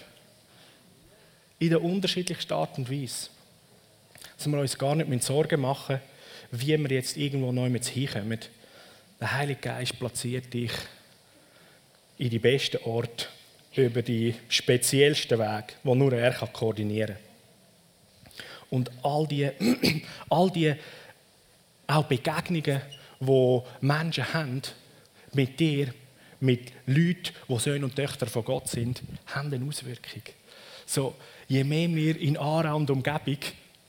[1.59, 3.31] In der unterschiedlichsten Art und Weise.
[4.37, 6.01] Dass wir uns gar nicht Sorgen machen
[6.53, 8.39] wie wir jetzt irgendwo neu mit hinkommen.
[9.19, 10.73] Der Heilige Geist platziert dich
[12.19, 13.31] in die besten Ort
[13.75, 18.37] über die speziellsten Weg, wo nur er koordinieren kann.
[18.69, 19.51] und all die,
[20.29, 20.75] all die
[21.87, 22.81] auch Begegnungen,
[23.21, 24.63] die Menschen haben
[25.33, 25.95] mit dir,
[26.41, 30.23] mit Leuten, die Söhne und Töchter von Gott sind, haben eine Auswirkung.
[30.87, 31.15] So,
[31.49, 33.39] je mehr wir in Aarau und Umgebung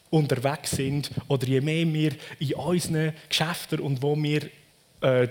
[0.09, 4.49] unterwegs sind oder je mehr wir in unseren Geschäften und wo wir
[5.01, 5.27] äh,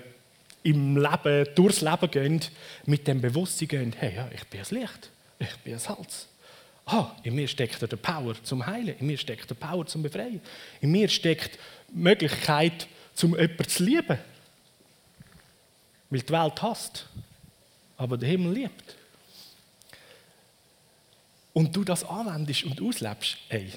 [0.65, 2.41] im Leben, durchs Leben gehen,
[2.87, 6.29] mit dem Bewusstsein gehen, hey, ja, ich bin das Licht, ich bin das Salz.
[6.87, 10.41] Ah, in mir steckt der Power zum Heilen, in mir steckt der Power zum Befreien,
[10.81, 11.59] in mir steckt
[11.89, 14.19] die Möglichkeit, zum jemanden zu lieben.
[16.11, 17.07] Weil die Welt hasst,
[17.97, 18.97] aber der Himmel liebt.
[21.53, 23.73] Und du das anwendest und auslebst, ey,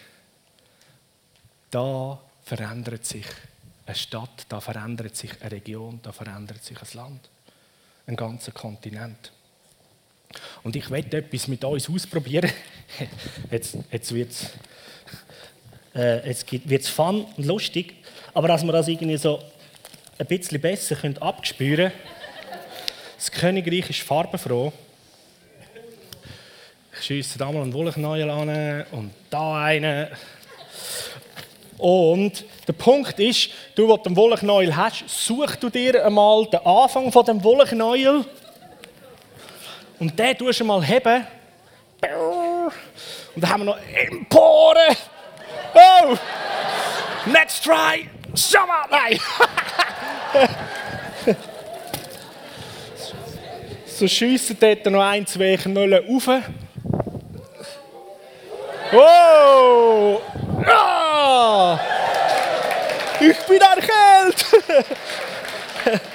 [1.70, 3.26] da verändert sich
[3.86, 7.30] eine Stadt, da verändert sich eine Region, da verändert sich ein Land,
[8.08, 9.32] ein ganzer Kontinent.
[10.64, 12.52] Und ich werde etwas mit uns ausprobieren.
[13.52, 14.52] Jetzt, jetzt wird es
[15.96, 17.96] äh, jetzt wird's fun und lustig.
[18.34, 19.42] Aber dass wir das irgendwie so
[20.18, 21.92] ein bisschen besser können abspüren.
[23.18, 24.72] Das Königreich ist farbenfroh.
[26.98, 30.08] Ich schiesse da mal einen Wollknäuel an und da einen.
[31.78, 37.12] Und der Punkt ist, du, der den Wollknäuel hast, such du dir einmal den Anfang
[37.12, 38.26] von dem Wollknäuel
[40.00, 41.26] und den tust du mal heben.
[43.36, 44.96] Und dann haben wir noch Empore.
[45.74, 46.18] Oh!
[47.26, 48.10] Next try!
[48.34, 48.86] Sommer!
[48.90, 49.20] Nein!
[53.86, 56.30] so schiessen dort noch ein, zwei Knollen rauf.
[58.94, 60.22] Oh!
[60.66, 61.80] Ah!
[63.20, 64.46] Ich bin erkältet!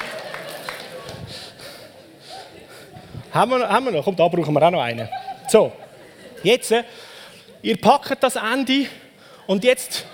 [3.33, 4.05] haben, wir, haben wir noch?
[4.05, 5.09] Komm, da brauchen wir auch noch einen.
[5.49, 5.73] So,
[6.43, 6.85] jetzt, äh,
[7.63, 8.87] ihr packt das Ende
[9.47, 10.05] und jetzt,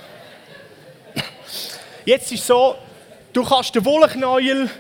[2.05, 2.77] jetzt ist so,
[3.33, 4.71] du kannst den Wollknäuel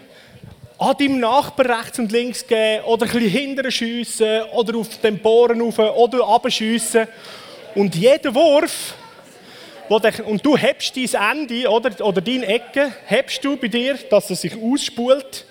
[0.78, 5.18] an deinem Nachbar rechts und links geben oder ein bisschen hinterher schiessen oder auf den
[5.18, 7.08] Bohren rauf oder abschiessen.
[7.74, 8.94] Und jeder Wurf,
[9.88, 14.36] und du hebst dein Ende oder, oder deine Ecke, hebst du bei dir, dass er
[14.36, 15.44] sich ausspult.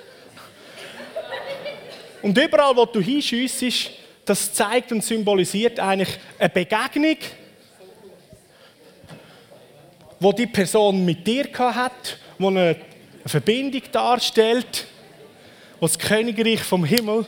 [2.26, 3.92] Und überall, wo du hinschiessest,
[4.26, 7.18] das zeigt und symbolisiert eigentlich eine Begegnung,
[10.20, 12.78] wo die Person mit dir hat, wo eine
[13.28, 14.88] Verbindung darstellt,
[15.80, 17.28] wo das Königreich vom Himmel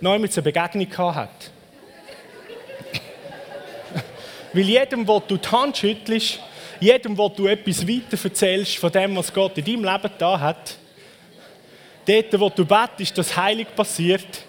[0.00, 1.50] neu mit einer Begegnung hat.
[4.52, 6.38] Weil jedem, wo du die Hand schüttelst,
[6.78, 10.76] jedem, wo du etwas weiter erzählst von dem, was Gott in deinem Leben da hat,
[12.10, 14.44] dort, wo du betest, dass Heilig passiert,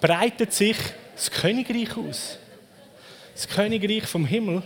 [0.00, 0.76] breitet sich
[1.14, 2.38] das Königreich aus.
[3.34, 4.62] Das Königreich vom Himmel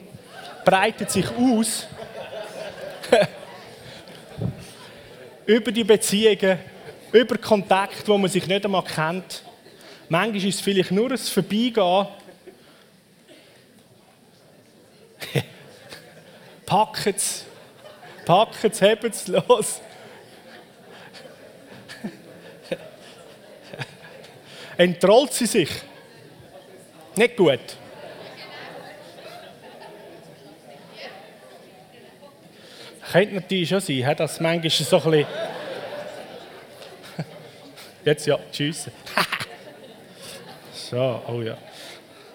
[0.64, 1.86] breitet sich aus
[5.46, 6.58] über die Beziehungen,
[7.12, 9.42] über Kontakt, wo man sich nicht einmal kennt
[10.08, 12.08] Manchmal ist es vielleicht nur ein Vorbeigehen.
[16.66, 17.44] Packen es,
[18.30, 19.80] packen es, heben es los.
[24.76, 25.68] Entrollt sie sich.
[27.16, 27.58] Nicht gut.
[33.10, 35.26] Könnte natürlich schon sein, dass manchmal so ein bisschen.
[38.04, 38.88] Jetzt ja, tschüss.
[40.72, 41.58] So, oh ja.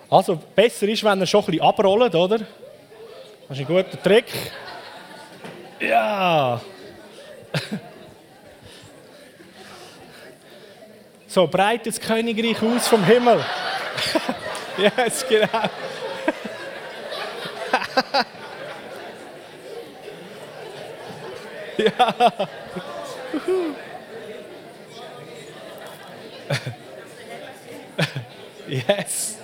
[0.10, 2.39] Also, besser ist, wenn er schon ein bisschen abrollt, oder?
[2.39, 4.26] Das ist ein guter Trick.
[5.88, 6.61] Ja.
[11.27, 13.43] So, breitet das Königreich aus vom Himmel.
[14.77, 15.47] yes, genau.
[21.77, 22.47] ja.
[28.69, 29.39] Yes.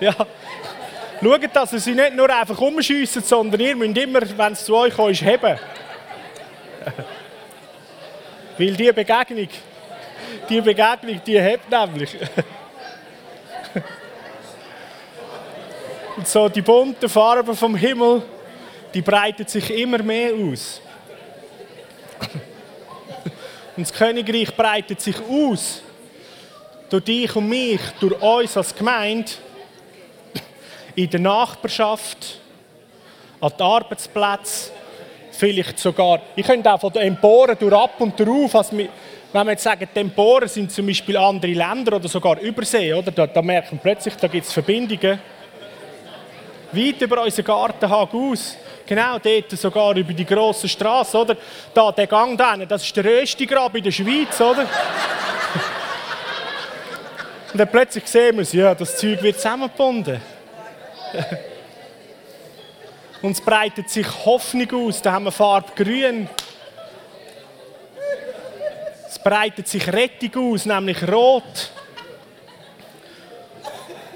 [0.00, 0.14] ja.
[1.20, 4.76] Schaut, dass ihr sie nicht nur einfach umschiessen, sondern ihr müsst immer, wenn es zu
[4.76, 5.58] euch kommt, heben.
[8.58, 9.48] Weil diese Begegnung,
[10.48, 12.16] die Begegnung, die hebt nämlich.
[16.16, 18.22] Und so die bunten Farben vom Himmel,
[18.92, 20.80] die breiten sich immer mehr aus.
[23.76, 25.82] Und das Königreich breitet sich aus.
[26.90, 29.30] Durch dich und mich, durch uns als Gemeinde,
[30.98, 32.40] in der Nachbarschaft,
[33.40, 34.72] an den Arbeitsplätzen,
[35.30, 38.88] vielleicht sogar, ich könnte auch von den Emporen durch ab und drauf, als wenn
[39.32, 43.12] wir jetzt sagen, Temporen sind zum Beispiel andere Länder oder sogar Übersee, oder?
[43.12, 45.20] Da, da merken wir plötzlich, da gibt es Verbindungen.
[46.72, 48.56] Weit über unseren Gartenhag aus.
[48.84, 51.36] Genau, dort sogar über die grosse Straße, oder?
[51.72, 54.62] Da, der Gang da, das ist der Röstigrab in der Schweiz, oder?
[57.52, 60.20] Und dann plötzlich sehen wir es, ja, das Zeug wird zusammengebunden.
[63.22, 65.02] Und es breitet sich Hoffnung aus.
[65.02, 66.28] Da haben wir Farbe grün.
[69.08, 71.70] Es breitet sich Rettung aus, nämlich rot.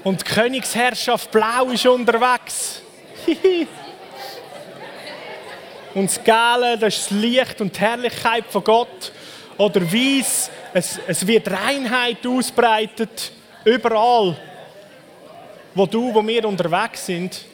[0.03, 2.81] Und die Königsherrschaft blau ist unterwegs.
[5.93, 9.11] und das Gelbe, das ist das Licht und die Herrlichkeit von Gott.
[9.57, 13.31] Oder weiß, es, es wird Reinheit ausbreitet,
[13.65, 14.37] überall,
[15.75, 17.45] wo du, wo wir unterwegs sind.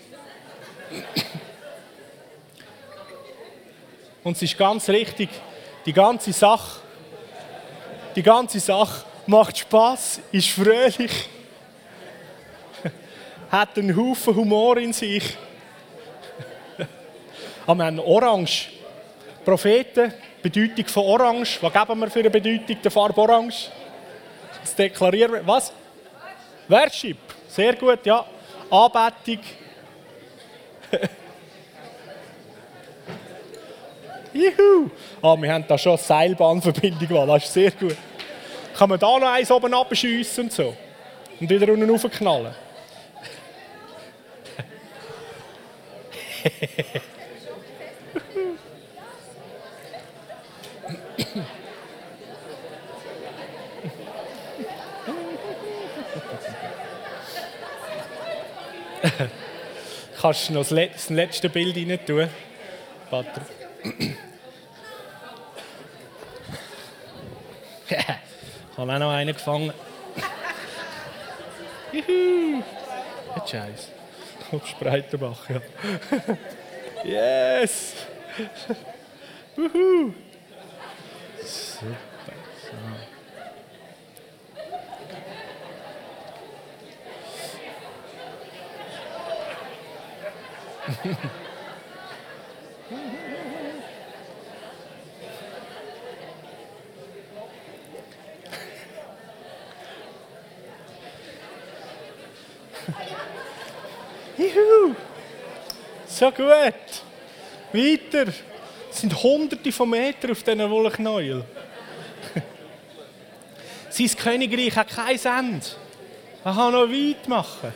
[4.23, 5.29] Und es ist ganz richtig,
[5.85, 6.81] die ganze Sache,
[8.15, 11.29] die ganze Sache macht Spaß, ist fröhlich,
[13.51, 15.37] hat einen Haufen Humor in sich.
[17.65, 18.69] Aber wir haben Orange.
[19.45, 20.13] Propheten,
[20.43, 21.57] Bedeutung von Orange.
[21.61, 23.71] Was geben wir für eine Bedeutung der Farbe Orange?
[24.61, 25.47] Das deklarieren wir.
[25.47, 25.71] Was?
[26.67, 27.28] Worship.
[27.49, 28.25] Sehr gut, ja.
[28.69, 29.39] Anbetung.
[34.33, 34.89] Juhu!
[35.21, 37.97] Ah, wir haben da schon eine Seilbahnverbindung, das ist sehr gut.
[38.77, 40.75] Kann man da noch eins oben abschiessen und so?
[41.39, 42.53] Und wieder unten raufknallen?
[60.21, 62.29] Kannst du noch das letzte Bild rein tun,
[63.09, 63.43] Patrick?
[67.89, 67.97] ich
[68.77, 69.73] habe auch noch einen gefangen.
[71.91, 72.63] Juhu!
[73.45, 73.87] Scheiße.
[74.51, 75.61] Auf Spreitenbach, ja.
[77.03, 77.93] yes!
[79.55, 80.13] Wuhu!
[81.43, 82.08] Super.
[104.37, 104.95] Juhu!
[106.07, 106.47] So gut.
[107.71, 108.33] Weiter.
[108.89, 111.43] Es sind hunderte von Metern auf diesen Wollknäuel.
[113.91, 115.65] Sein Königreich hat kein Ende.
[116.43, 117.73] Er kann noch weit machen.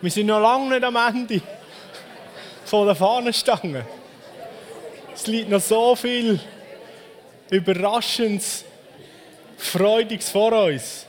[0.00, 1.40] Wir sind noch lange nicht am Ende
[2.72, 3.84] von der Fahnenstange.
[5.14, 6.40] Es liegt noch so viel
[7.50, 8.64] Überraschendes,
[9.58, 11.04] Freudiges vor uns.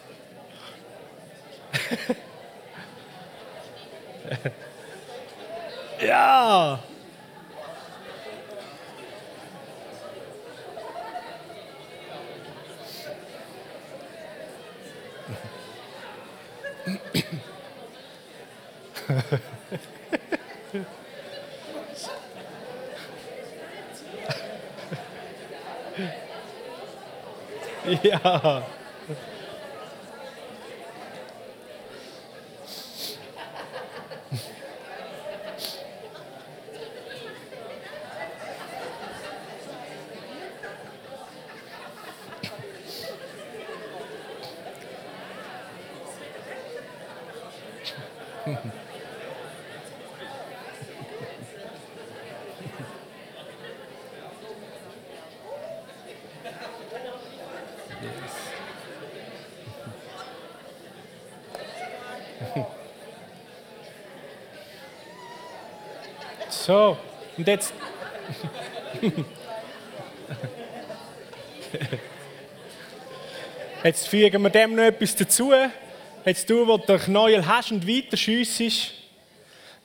[6.06, 6.84] ja!
[28.04, 28.64] ja.
[66.74, 66.98] So,
[67.38, 67.72] und jetzt.
[73.84, 75.52] Jetzt fügen wir dem noch etwas dazu.
[76.26, 78.92] Jetzt du, wo den Knäuel hast und weiter schiessest,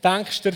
[0.03, 0.53] denkst du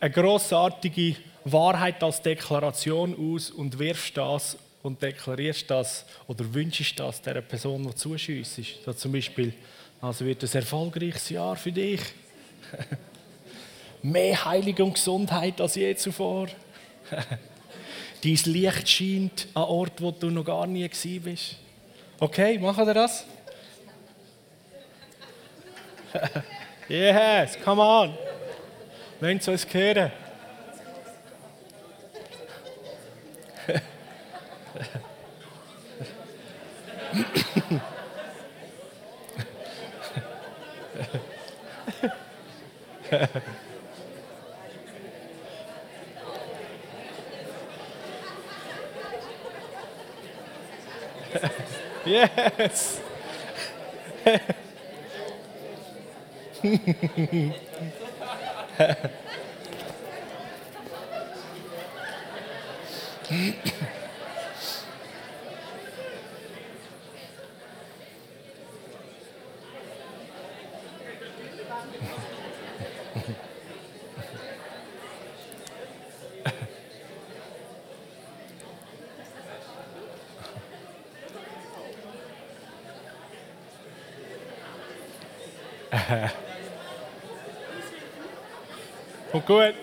[0.00, 1.14] eine grossartige
[1.44, 7.86] Wahrheit als Deklaration aus und wirfst das und deklarierst das oder wünschst das der Person,
[7.86, 8.82] die zuschiessest.
[8.84, 9.54] So zum Beispiel,
[10.00, 12.00] also wird ein erfolgreiches Jahr für dich.
[14.06, 16.46] Mehr Heilung und Gesundheit als je zuvor.
[18.22, 21.56] Dein Licht scheint an Ort, wo du noch gar nie gewesen bist.
[22.20, 23.26] Okay, machen wir das?
[26.88, 28.16] yes, come on.
[29.18, 30.12] Wollen Sie uns hören?
[52.06, 53.00] yes.
[89.46, 89.74] gut.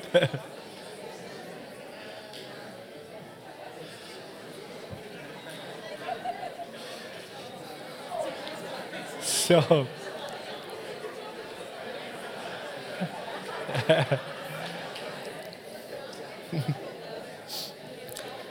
[9.22, 9.86] So.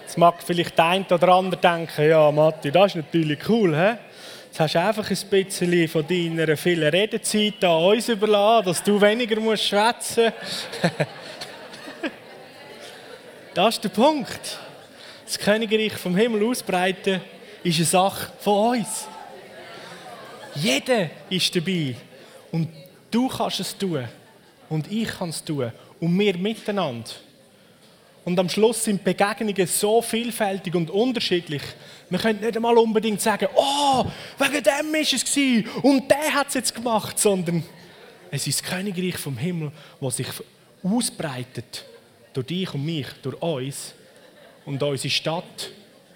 [0.03, 3.97] Jetzt mag vielleicht eine oder andere denken, ja, Matti, das ist natürlich cool, hä?
[4.63, 9.41] Hast du einfach ein bisschen von deiner vielen Redezeit an uns überlassen, dass du weniger
[9.41, 10.33] musst schwätzen
[13.55, 14.61] Das ist der Punkt.
[15.25, 17.21] Das Königreich vom Himmel ausbreiten
[17.65, 19.09] ist eine Sache von uns.
[20.55, 21.97] Jeder ist dabei.
[22.53, 22.69] Und
[23.11, 24.05] du kannst es tun.
[24.69, 25.73] Und ich kann es tun.
[25.99, 27.11] Und wir miteinander.
[28.25, 31.63] Und am Schluss sind Begegnungen so vielfältig und unterschiedlich.
[32.09, 34.05] Man könnte nicht einmal unbedingt sagen, oh,
[34.39, 37.65] wegen dem war es und der hat es jetzt gemacht, sondern
[38.31, 40.29] es ist das Königreich vom Himmel, das sich
[40.83, 41.85] ausbreitet
[42.33, 43.95] durch dich und mich, durch uns.
[44.65, 45.71] Und unsere Stadt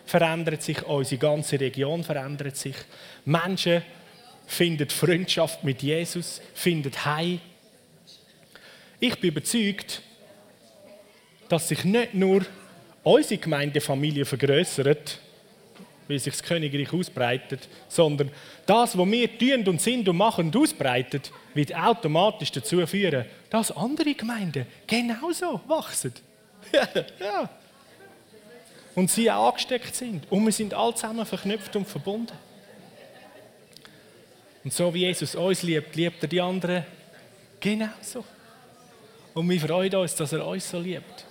[0.04, 2.76] verändert sich, unsere ganze Region verändert sich.
[3.24, 3.82] Menschen
[4.46, 7.40] finden Freundschaft mit Jesus, finden Heim.
[9.00, 10.02] Ich bin überzeugt,
[11.48, 12.44] dass sich nicht nur
[13.02, 15.20] unsere Gemeindefamilie vergrößert,
[16.08, 18.30] wie sich das Königreich ausbreitet, sondern
[18.64, 23.72] das, was wir tun und sind und machen und ausbreitet, wird automatisch dazu führen, dass
[23.72, 26.12] andere Gemeinden genauso wachsen.
[27.20, 27.48] ja.
[28.94, 30.30] Und sie auch angesteckt sind.
[30.30, 32.32] Und wir sind alle zusammen verknüpft und verbunden.
[34.64, 36.84] Und so wie Jesus uns liebt, liebt er die anderen
[37.60, 38.24] genauso.
[39.34, 41.25] Und wir freuen uns, dass er uns so liebt.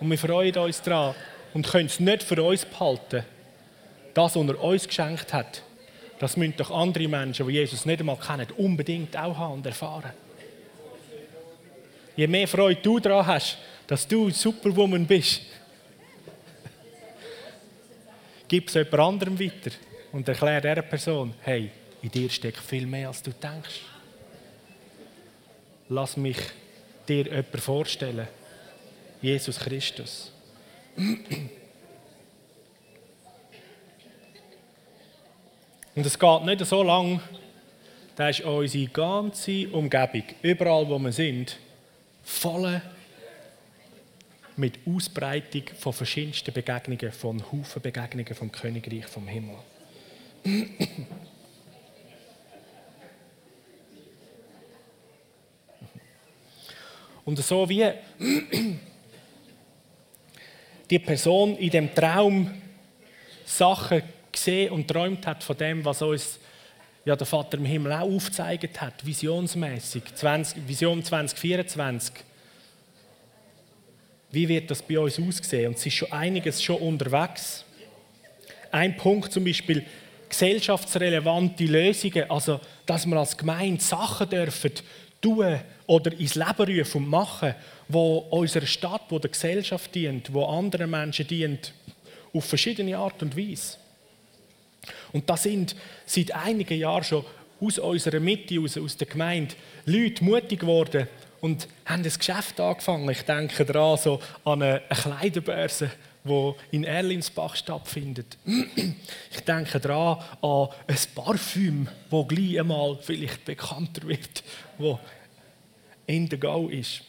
[0.00, 1.14] Und wir freuen uns daran
[1.54, 3.24] und können es nicht für uns behalten.
[4.12, 5.62] Das, was er uns geschenkt hat,
[6.18, 10.12] das müssen doch andere Menschen, die Jesus nicht einmal kennen, unbedingt auch haben und erfahren.
[12.16, 15.42] Je mehr Freude du daran hast, dass du Superwoman bist,
[18.48, 19.72] gib es jemand anderem weiter
[20.12, 21.70] und erklär dieser Person, hey,
[22.02, 23.80] in dir steckt viel mehr, als du denkst.
[25.88, 26.38] Lass mich
[27.08, 28.28] dir jemanden vorstellen,
[29.24, 30.30] Jesus Christus.
[35.94, 37.20] Und es geht nicht so lang,
[38.16, 41.56] da ist unsere ganze Umgebung, überall wo wir sind,
[42.22, 42.82] voll
[44.56, 49.56] mit Ausbreitung von verschiedensten Begegnungen, von Haufen Begegnungen vom Königreich vom Himmel.
[57.24, 57.90] Und so wie
[60.90, 62.50] die Person in dem Traum
[63.44, 66.38] Sachen gesehen und träumt hat von dem, was uns
[67.04, 72.14] ja, der Vater im Himmel auch aufgezeigt hat, visionsmäßig, 20, Vision 2024.
[74.30, 75.68] Wie wird das bei uns aussehen?
[75.68, 77.64] Und es ist schon einiges schon unterwegs.
[78.72, 79.84] Ein Punkt zum Beispiel
[80.28, 84.72] gesellschaftsrelevante Lösungen, also dass wir als Gemeinde Sachen dürfen
[85.20, 87.54] tun oder ins Leben rufen und machen,
[87.88, 91.72] wo unserer Stadt, wo der Gesellschaft dient, wo anderen Menschen dient,
[92.32, 93.76] auf verschiedene Art und Weise.
[95.12, 95.76] Und da sind
[96.06, 97.24] seit einigen Jahren schon
[97.60, 99.54] aus unserer Mitte, aus, aus der Gemeinde,
[99.86, 101.08] Leute mutig geworden
[101.40, 103.08] und haben ein Geschäft angefangen.
[103.10, 105.90] Ich denke daran so an eine, Kleiderbörse,
[106.24, 108.38] die in Erlinsbach stattfindet.
[109.30, 114.42] Ich denke daran an ein Parfüm, das gleich einmal vielleicht bekannter wird,
[114.78, 114.98] wo
[116.06, 117.02] in der Go ist.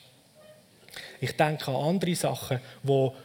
[1.21, 3.15] Ich denke an andere Sachen, wo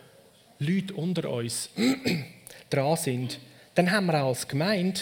[0.59, 1.71] Leute unter uns
[2.71, 3.39] dran sind.
[3.75, 5.01] Dann haben wir als Gemeinde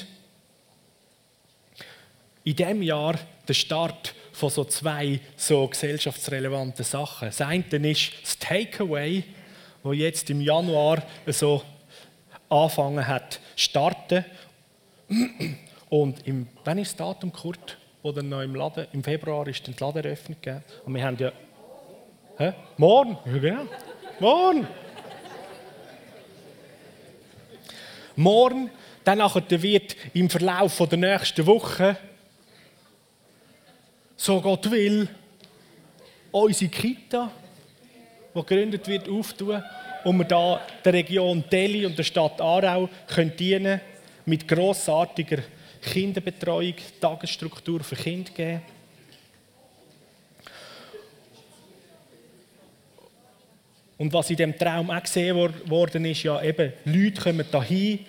[2.44, 7.28] in diesem Jahr den Start von so zwei so gesellschaftsrelevanten Sachen.
[7.28, 9.24] Das eine ist das Takeaway,
[9.82, 11.62] wo jetzt im Januar so
[12.48, 14.24] angefangen hat starten.
[15.90, 17.78] Und im, wann ist das Datum, Kurt?
[18.02, 20.64] oder noch im Laden, im Februar ist dann die Ladeneröffnung gegeben.
[20.84, 21.32] Und wir haben ja,
[22.38, 22.54] hä?
[22.76, 23.18] Morgen?
[23.26, 23.66] Ja, genau.
[24.20, 24.66] Morgen!
[28.16, 28.70] Morgen,
[29.04, 31.96] dann wird im Verlauf der nächsten Woche,
[34.16, 35.08] so Gott will,
[36.32, 37.30] unsere Kita,
[38.34, 39.62] die gegründet wird, auftun
[40.04, 43.80] und wir da der Region Delhi und der Stadt Aarau können dienen
[44.26, 45.38] mit grossartiger
[45.80, 48.77] Kinderbetreuung, Tagesstruktur für Kinder geben.
[53.98, 58.06] Und was in dem Traum auch gesehen worden ist, ja eben, Leute kommen dahin,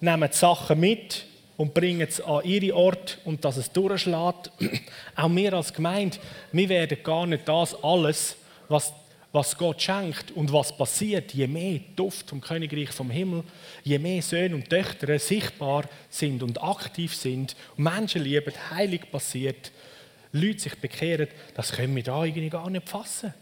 [0.00, 1.24] nehmen die Sachen mit
[1.56, 4.50] und bringen es an ihre Ort und dass es durchschlägt.
[5.16, 6.18] Auch wir als Gemeinde,
[6.52, 8.36] wir werden gar nicht das alles,
[8.68, 8.92] was,
[9.32, 13.44] was Gott schenkt und was passiert, je mehr Duft vom Königreich vom Himmel,
[13.82, 19.72] je mehr Söhne und Töchter sichtbar sind und aktiv sind, Menschen lieben, heilig passiert,
[20.32, 23.32] Leute sich bekehren, das können wir da irgendwie gar nicht fassen.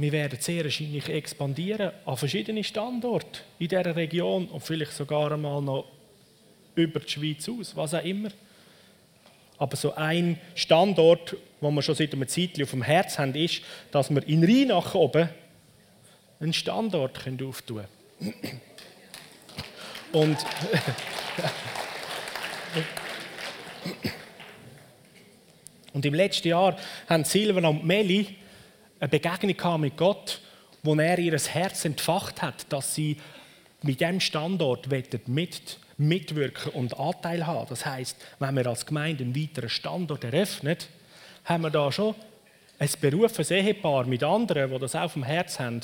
[0.00, 5.60] Wir werden sehr wahrscheinlich expandieren an verschiedene Standorte in dieser Region und vielleicht sogar einmal
[5.60, 5.84] noch
[6.74, 8.30] über die Schweiz aus, was auch immer.
[9.58, 13.60] Aber so ein Standort, wo wir schon seit einer Zeit auf dem Herz haben, ist,
[13.90, 15.28] dass wir in Rheinach oben
[16.40, 17.84] einen Standort auftun
[18.18, 18.60] können.
[20.12, 20.38] Und
[25.92, 26.76] Und im letzten Jahr
[27.08, 28.36] haben Silvan und Meli
[29.00, 30.40] eine Begegnung mit Gott,
[30.82, 33.16] wo er ihr Herz entfacht hat, dass sie
[33.82, 34.88] mit diesem Standort
[35.26, 37.66] mit, mitwirken und Anteil haben.
[37.68, 40.76] Das heißt, wenn wir als Gemeinde einen weiteren Standort eröffnen,
[41.44, 42.14] haben wir da schon
[42.78, 45.80] ein berufenes Ehepaar mit anderen, die das auch vom Herz haben,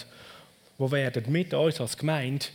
[0.79, 2.47] die werden mit uns als Gemeinde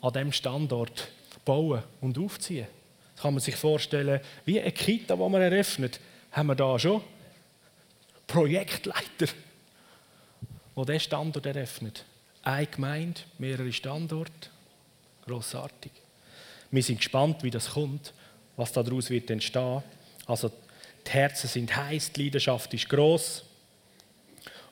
[0.00, 1.08] an diesem Standort
[1.44, 2.66] bauen und aufziehen.
[3.14, 6.00] Das kann man sich vorstellen, wie eine Kita, die man eröffnet,
[6.32, 7.02] haben wir da schon
[8.26, 9.32] Projektleiter
[10.74, 12.04] wo der Standort eröffnet.
[12.42, 14.48] Eine Gemeinde, mehrere Standorte.
[15.26, 15.92] Grossartig.
[16.70, 18.12] Wir sind gespannt, wie das kommt,
[18.56, 19.82] was daraus wird entstehen.
[20.26, 20.50] Also
[21.06, 23.44] die Herzen sind heiß, die Leidenschaft ist groß.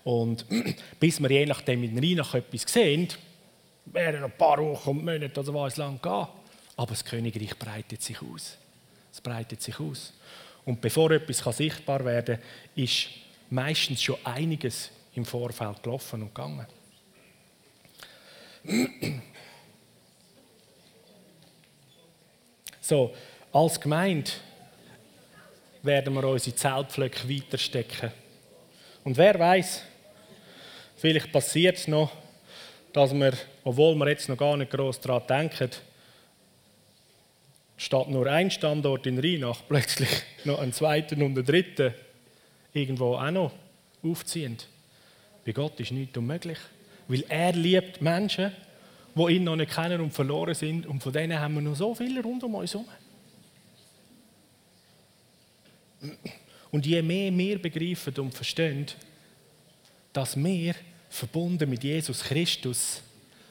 [0.04, 0.46] Und
[1.00, 3.08] bis wir je nachdem in Rheinach etwas sehen,
[3.86, 6.26] werden noch ein paar Wochen und Monate oder was lang gehen.
[6.76, 8.56] Aber das Königreich breitet sich aus.
[9.12, 10.12] Es breitet sich aus.
[10.64, 12.44] Und bevor etwas sichtbar werden kann,
[12.76, 13.08] ist
[13.50, 16.66] meistens schon einiges im Vorfeld gelaufen und gegangen.
[22.80, 23.14] So,
[23.52, 24.30] als Gemeinde
[25.82, 28.12] werden wir unsere Zeltpflöcke weiterstecken.
[29.04, 29.82] Und wer weiß,
[30.96, 32.10] vielleicht passiert es noch,
[32.92, 33.32] dass wir,
[33.64, 35.70] obwohl wir jetzt noch gar nicht groß daran denken,
[37.76, 40.10] statt nur ein Standort in Rheinach plötzlich
[40.44, 41.94] noch einen zweiten und einen dritten
[42.72, 43.52] irgendwo auch noch
[44.02, 44.58] aufziehen.
[45.48, 46.58] Bei Gott ist nichts unmöglich.
[47.08, 48.52] Weil er liebt Menschen,
[49.14, 50.86] die ihn noch nicht kennen und verloren sind.
[50.86, 52.86] Und von denen haben wir noch so viele rund um uns herum.
[56.70, 58.88] Und je mehr wir begreifen und verstehen,
[60.12, 60.74] dass wir
[61.08, 63.00] verbunden mit Jesus Christus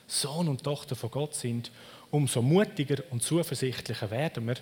[0.05, 1.71] Sohn und Tochter von Gott sind,
[2.11, 4.57] umso mutiger und zuversichtlicher werden wir,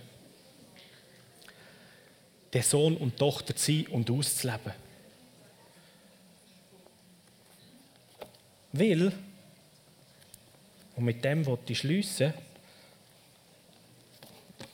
[2.54, 4.85] der Sohn und Tochter zu sein und auszuleben.
[8.78, 9.14] Weil,
[10.98, 12.34] und mit dem wollte ich schliessen,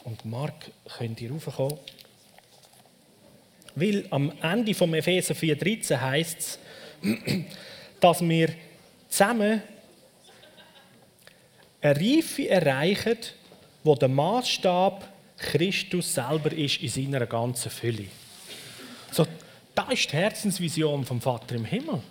[0.04, 1.78] und Mark, könnt ihr raufkommen,
[3.76, 6.60] weil am Ende vom Epheser 4,13 heißt es,
[8.00, 8.50] dass wir
[9.08, 9.62] zusammen
[11.82, 13.18] eine Reife erreichen,
[13.84, 18.08] wo der Maßstab Christus selber ist in seiner ganzen Fülle.
[19.12, 19.28] So,
[19.76, 22.02] das ist die Herzensvision vom Vater im Himmel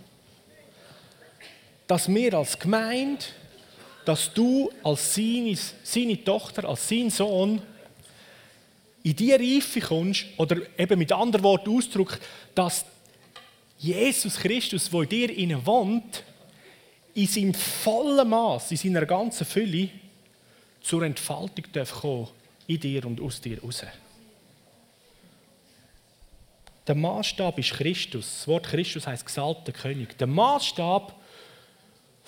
[1.90, 3.24] dass wir als Gemeinde,
[4.04, 7.60] dass du als seine, seine Tochter, als sein Sohn
[9.02, 12.20] in die Reife kommst, oder eben mit anderen Worten Ausdruck,
[12.54, 12.84] dass
[13.76, 16.22] Jesus Christus, der in dir innen wohnt,
[17.14, 19.88] in seinem vollen Maß, in seiner ganzen Fülle
[20.80, 22.28] zur Entfaltung darf kommen
[22.68, 23.82] in dir und aus dir raus.
[26.86, 28.36] Der Maßstab ist Christus.
[28.38, 30.16] Das Wort Christus heißt gesalbter König.
[30.18, 31.19] Der Maßstab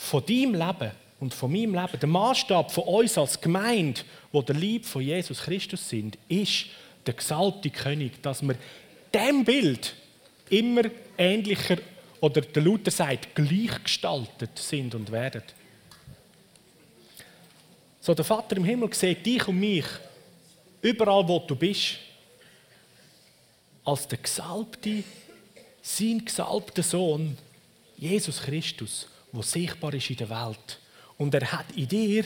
[0.03, 0.91] von deinem Leben
[1.21, 4.01] und von meinem Leben, der Maßstab von uns als Gemeinde,
[4.33, 6.67] wo der Lieb von Jesus Christus sind, ist
[7.07, 8.57] der gesalbte König, dass wir
[9.15, 9.95] dem Bild
[10.51, 10.83] immer
[11.17, 11.79] ähnlicher
[12.21, 15.43] oder der Luther sagt, gleichgestaltet sind und werden.
[18.01, 19.87] So, der Vater im Himmel sieht dich und mich
[20.81, 21.99] überall, wo du bist.
[23.85, 25.05] als der Gesalbte,
[25.81, 27.37] sein gesalbter Sohn,
[27.97, 30.79] Jesus Christus, der sichtbar ist in der Welt.
[31.19, 32.25] Und er hat in dir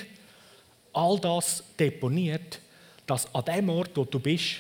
[0.93, 2.61] all das deponiert,
[3.07, 4.57] dass an dem Ort, wo du bist,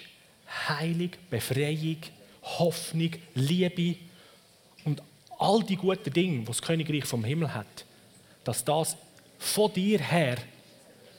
[0.68, 1.98] Heilung, Befreiung,
[2.42, 3.96] Hoffnung, Liebe
[4.84, 5.02] und
[5.38, 7.84] all die guten Dinge, die das Königreich vom Himmel hat,
[8.44, 8.96] dass das
[9.38, 10.36] von dir her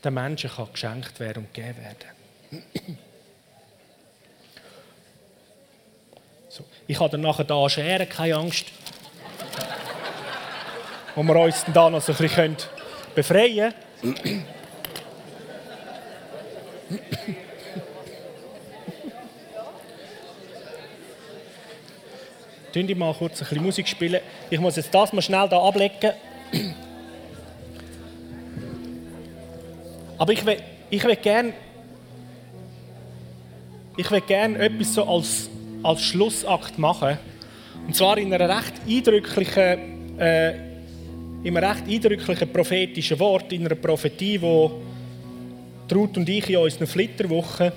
[0.04, 2.66] den Menschen kann geschenkt werden und gegeben werden.
[6.50, 6.64] So.
[6.88, 8.68] Ich habe dann nachher da scheren, keine Angst.
[11.18, 12.56] Wo wir uns dann da noch so ein bisschen
[13.16, 14.46] befreien können.
[22.72, 24.22] Tun mal kurz ein bisschen Musik spielen.
[24.52, 26.12] Ich muss jetzt das mal schnell da ablegen.
[30.20, 30.62] Aber ich will,
[30.92, 31.54] ich will gerne
[33.96, 35.50] ich will gerne etwas so als,
[35.82, 37.18] als Schlussakt machen.
[37.88, 40.67] Und zwar in einer recht eindrücklichen, äh,
[41.44, 44.82] in einem recht eindrücklichen prophetischen Wort, in einer Prophetie, wo
[45.94, 47.72] Ruth und ich in unseren Flitterwochen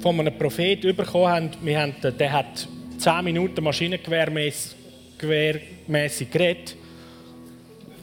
[0.00, 1.50] von einem Propheten bekommen haben.
[1.62, 2.66] Wir haben der hat
[2.98, 6.76] 10 Minuten maschinengewehrmäßig geredet.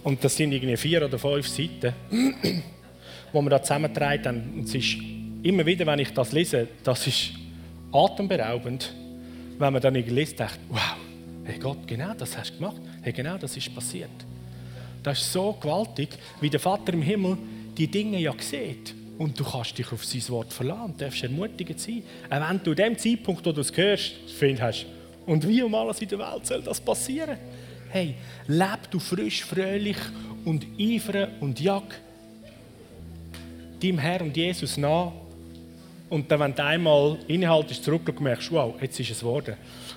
[0.03, 1.93] Und das sind irgendwie vier oder fünf Seiten,
[3.33, 4.59] wo wir da zusammengetragen haben.
[4.59, 4.95] Und es ist
[5.43, 7.31] immer wieder, wenn ich das lese, das ist
[7.91, 8.93] atemberaubend,
[9.57, 10.95] wenn man dann irgendwie liest, denkt, wow,
[11.43, 12.79] hey Gott, genau das hast du gemacht.
[13.01, 14.09] Hey, genau das ist passiert.
[15.03, 16.09] Das ist so gewaltig,
[16.41, 17.37] wie der Vater im Himmel
[17.77, 18.93] die Dinge ja sieht.
[19.17, 22.03] Und du kannst dich auf sein Wort verlassen, du darfst ermutigend sein.
[22.29, 24.85] Auch wenn du dem Zeitpunkt, wo du es hörst, findest,
[25.25, 27.37] und wie um alles in der Welt soll das passieren?
[27.89, 28.15] Hey,
[28.47, 29.97] leb du frisch, fröhlich
[30.45, 31.83] und eifere und jag
[33.79, 35.11] deinem Herr und Jesus nach.
[36.09, 39.55] Und dann, wenn du einmal innehaltest, zurück und merkst, wow, jetzt ist es geworden.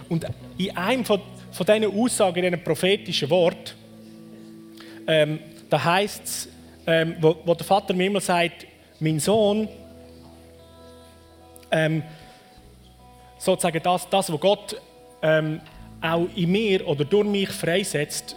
[0.09, 0.27] Und
[0.59, 1.21] in einem von,
[1.53, 3.77] von diesen Aussagen, in diesen prophetischen Wort,
[5.07, 5.39] ähm,
[5.69, 6.49] da heißt es,
[6.87, 8.67] ähm, wo, wo, der Vater mir immer sagt,
[8.99, 9.69] mein Sohn,
[11.71, 12.03] ähm,
[13.39, 14.81] sozusagen das, das, was Gott
[15.23, 15.61] ähm,
[16.01, 18.37] auch in mir oder durch mich freisetzt,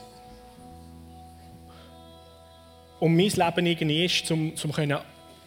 [3.00, 4.98] um mein Leben irgendwie ist, um, um können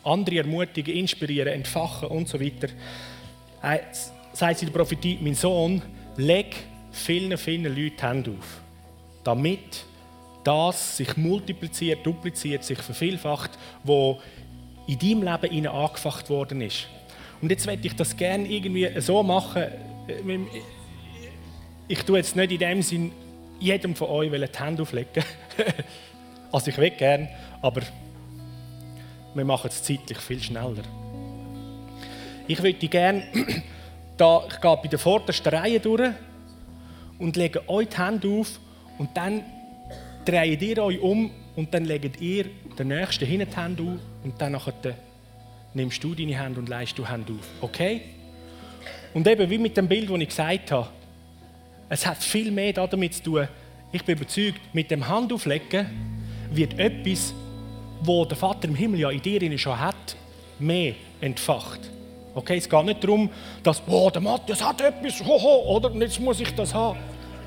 [0.05, 2.69] andere ermutigen, inspirieren, entfachen und so weiter.
[4.33, 5.83] Sagt sie in der Prophetie, mein Sohn,
[6.17, 6.55] leg
[6.91, 8.61] vielen, vielen Leuten die Hände auf,
[9.25, 9.85] damit
[10.45, 13.51] das sich multipliziert, dupliziert, sich vervielfacht,
[13.85, 14.21] wo
[14.87, 16.87] in deinem Leben ihnen angefacht worden ist.
[17.43, 19.65] Und jetzt möchte ich das gerne irgendwie so machen.
[21.87, 23.13] Ich tue jetzt nicht in dem Sinn
[23.61, 25.25] jedem von euch die Hände auflegen.
[26.53, 27.29] also ich will gerne,
[27.61, 27.83] aber
[29.35, 30.83] wir machen es zeitlich viel schneller.
[32.47, 33.25] Ich würde gerne,
[34.17, 36.11] da, ich gehe bei der vordersten Reihe durch
[37.19, 38.59] und lege euch die Hände auf
[38.99, 39.43] und dann
[40.25, 42.47] dreht ihr euch um und dann legt ihr
[42.79, 44.61] den Nächsten hinten die Hände auf und dann
[45.75, 47.49] nimmst du deine Hände und leist du Hände auf.
[47.61, 48.03] Okay?
[49.15, 50.89] Und eben wie mit dem Bild, das ich gesagt habe,
[51.89, 53.49] es hat viel mehr damit zu tun.
[53.93, 55.87] Ich bin überzeugt, mit dem Handauflegen
[56.53, 57.33] wird etwas,
[58.03, 60.17] wo der Vater im Himmel ja in dir schon hat,
[60.59, 61.91] mehr entfacht.
[62.39, 63.29] Okay, es geht nicht darum,
[63.65, 66.97] dass oh, der Matthias hat etwas, hoho, oder jetzt muss ich das haben.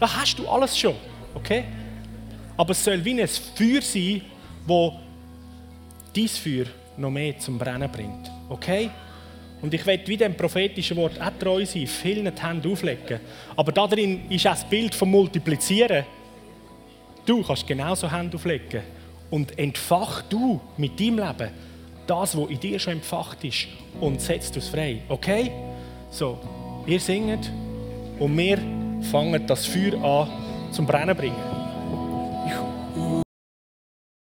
[0.01, 0.95] Das hast du alles schon.
[1.33, 1.63] Okay?
[2.57, 4.21] Aber es soll wie ein Feuer sein,
[4.65, 4.99] wo
[6.13, 6.65] dies Feuer
[6.97, 8.29] noch mehr zum Brennen bringt.
[8.49, 8.89] Okay?
[9.61, 13.21] Und ich werde wie dem prophetischen Wort auch treu sein, vielen die Hände auflegen.
[13.55, 16.03] Aber darin ist auch das Bild vom Multiplizieren.
[17.25, 18.81] Du kannst genauso Hände auflegen.
[19.29, 21.70] Und entfach du mit deinem Leben
[22.11, 23.67] das, was in dir schon entfacht ist,
[23.99, 25.01] und setzt es frei.
[25.07, 25.51] Okay?
[26.09, 26.37] So,
[26.85, 27.49] ihr singt
[28.19, 28.57] und wir
[29.11, 31.35] fangen das Feuer an zum Brennen bringen.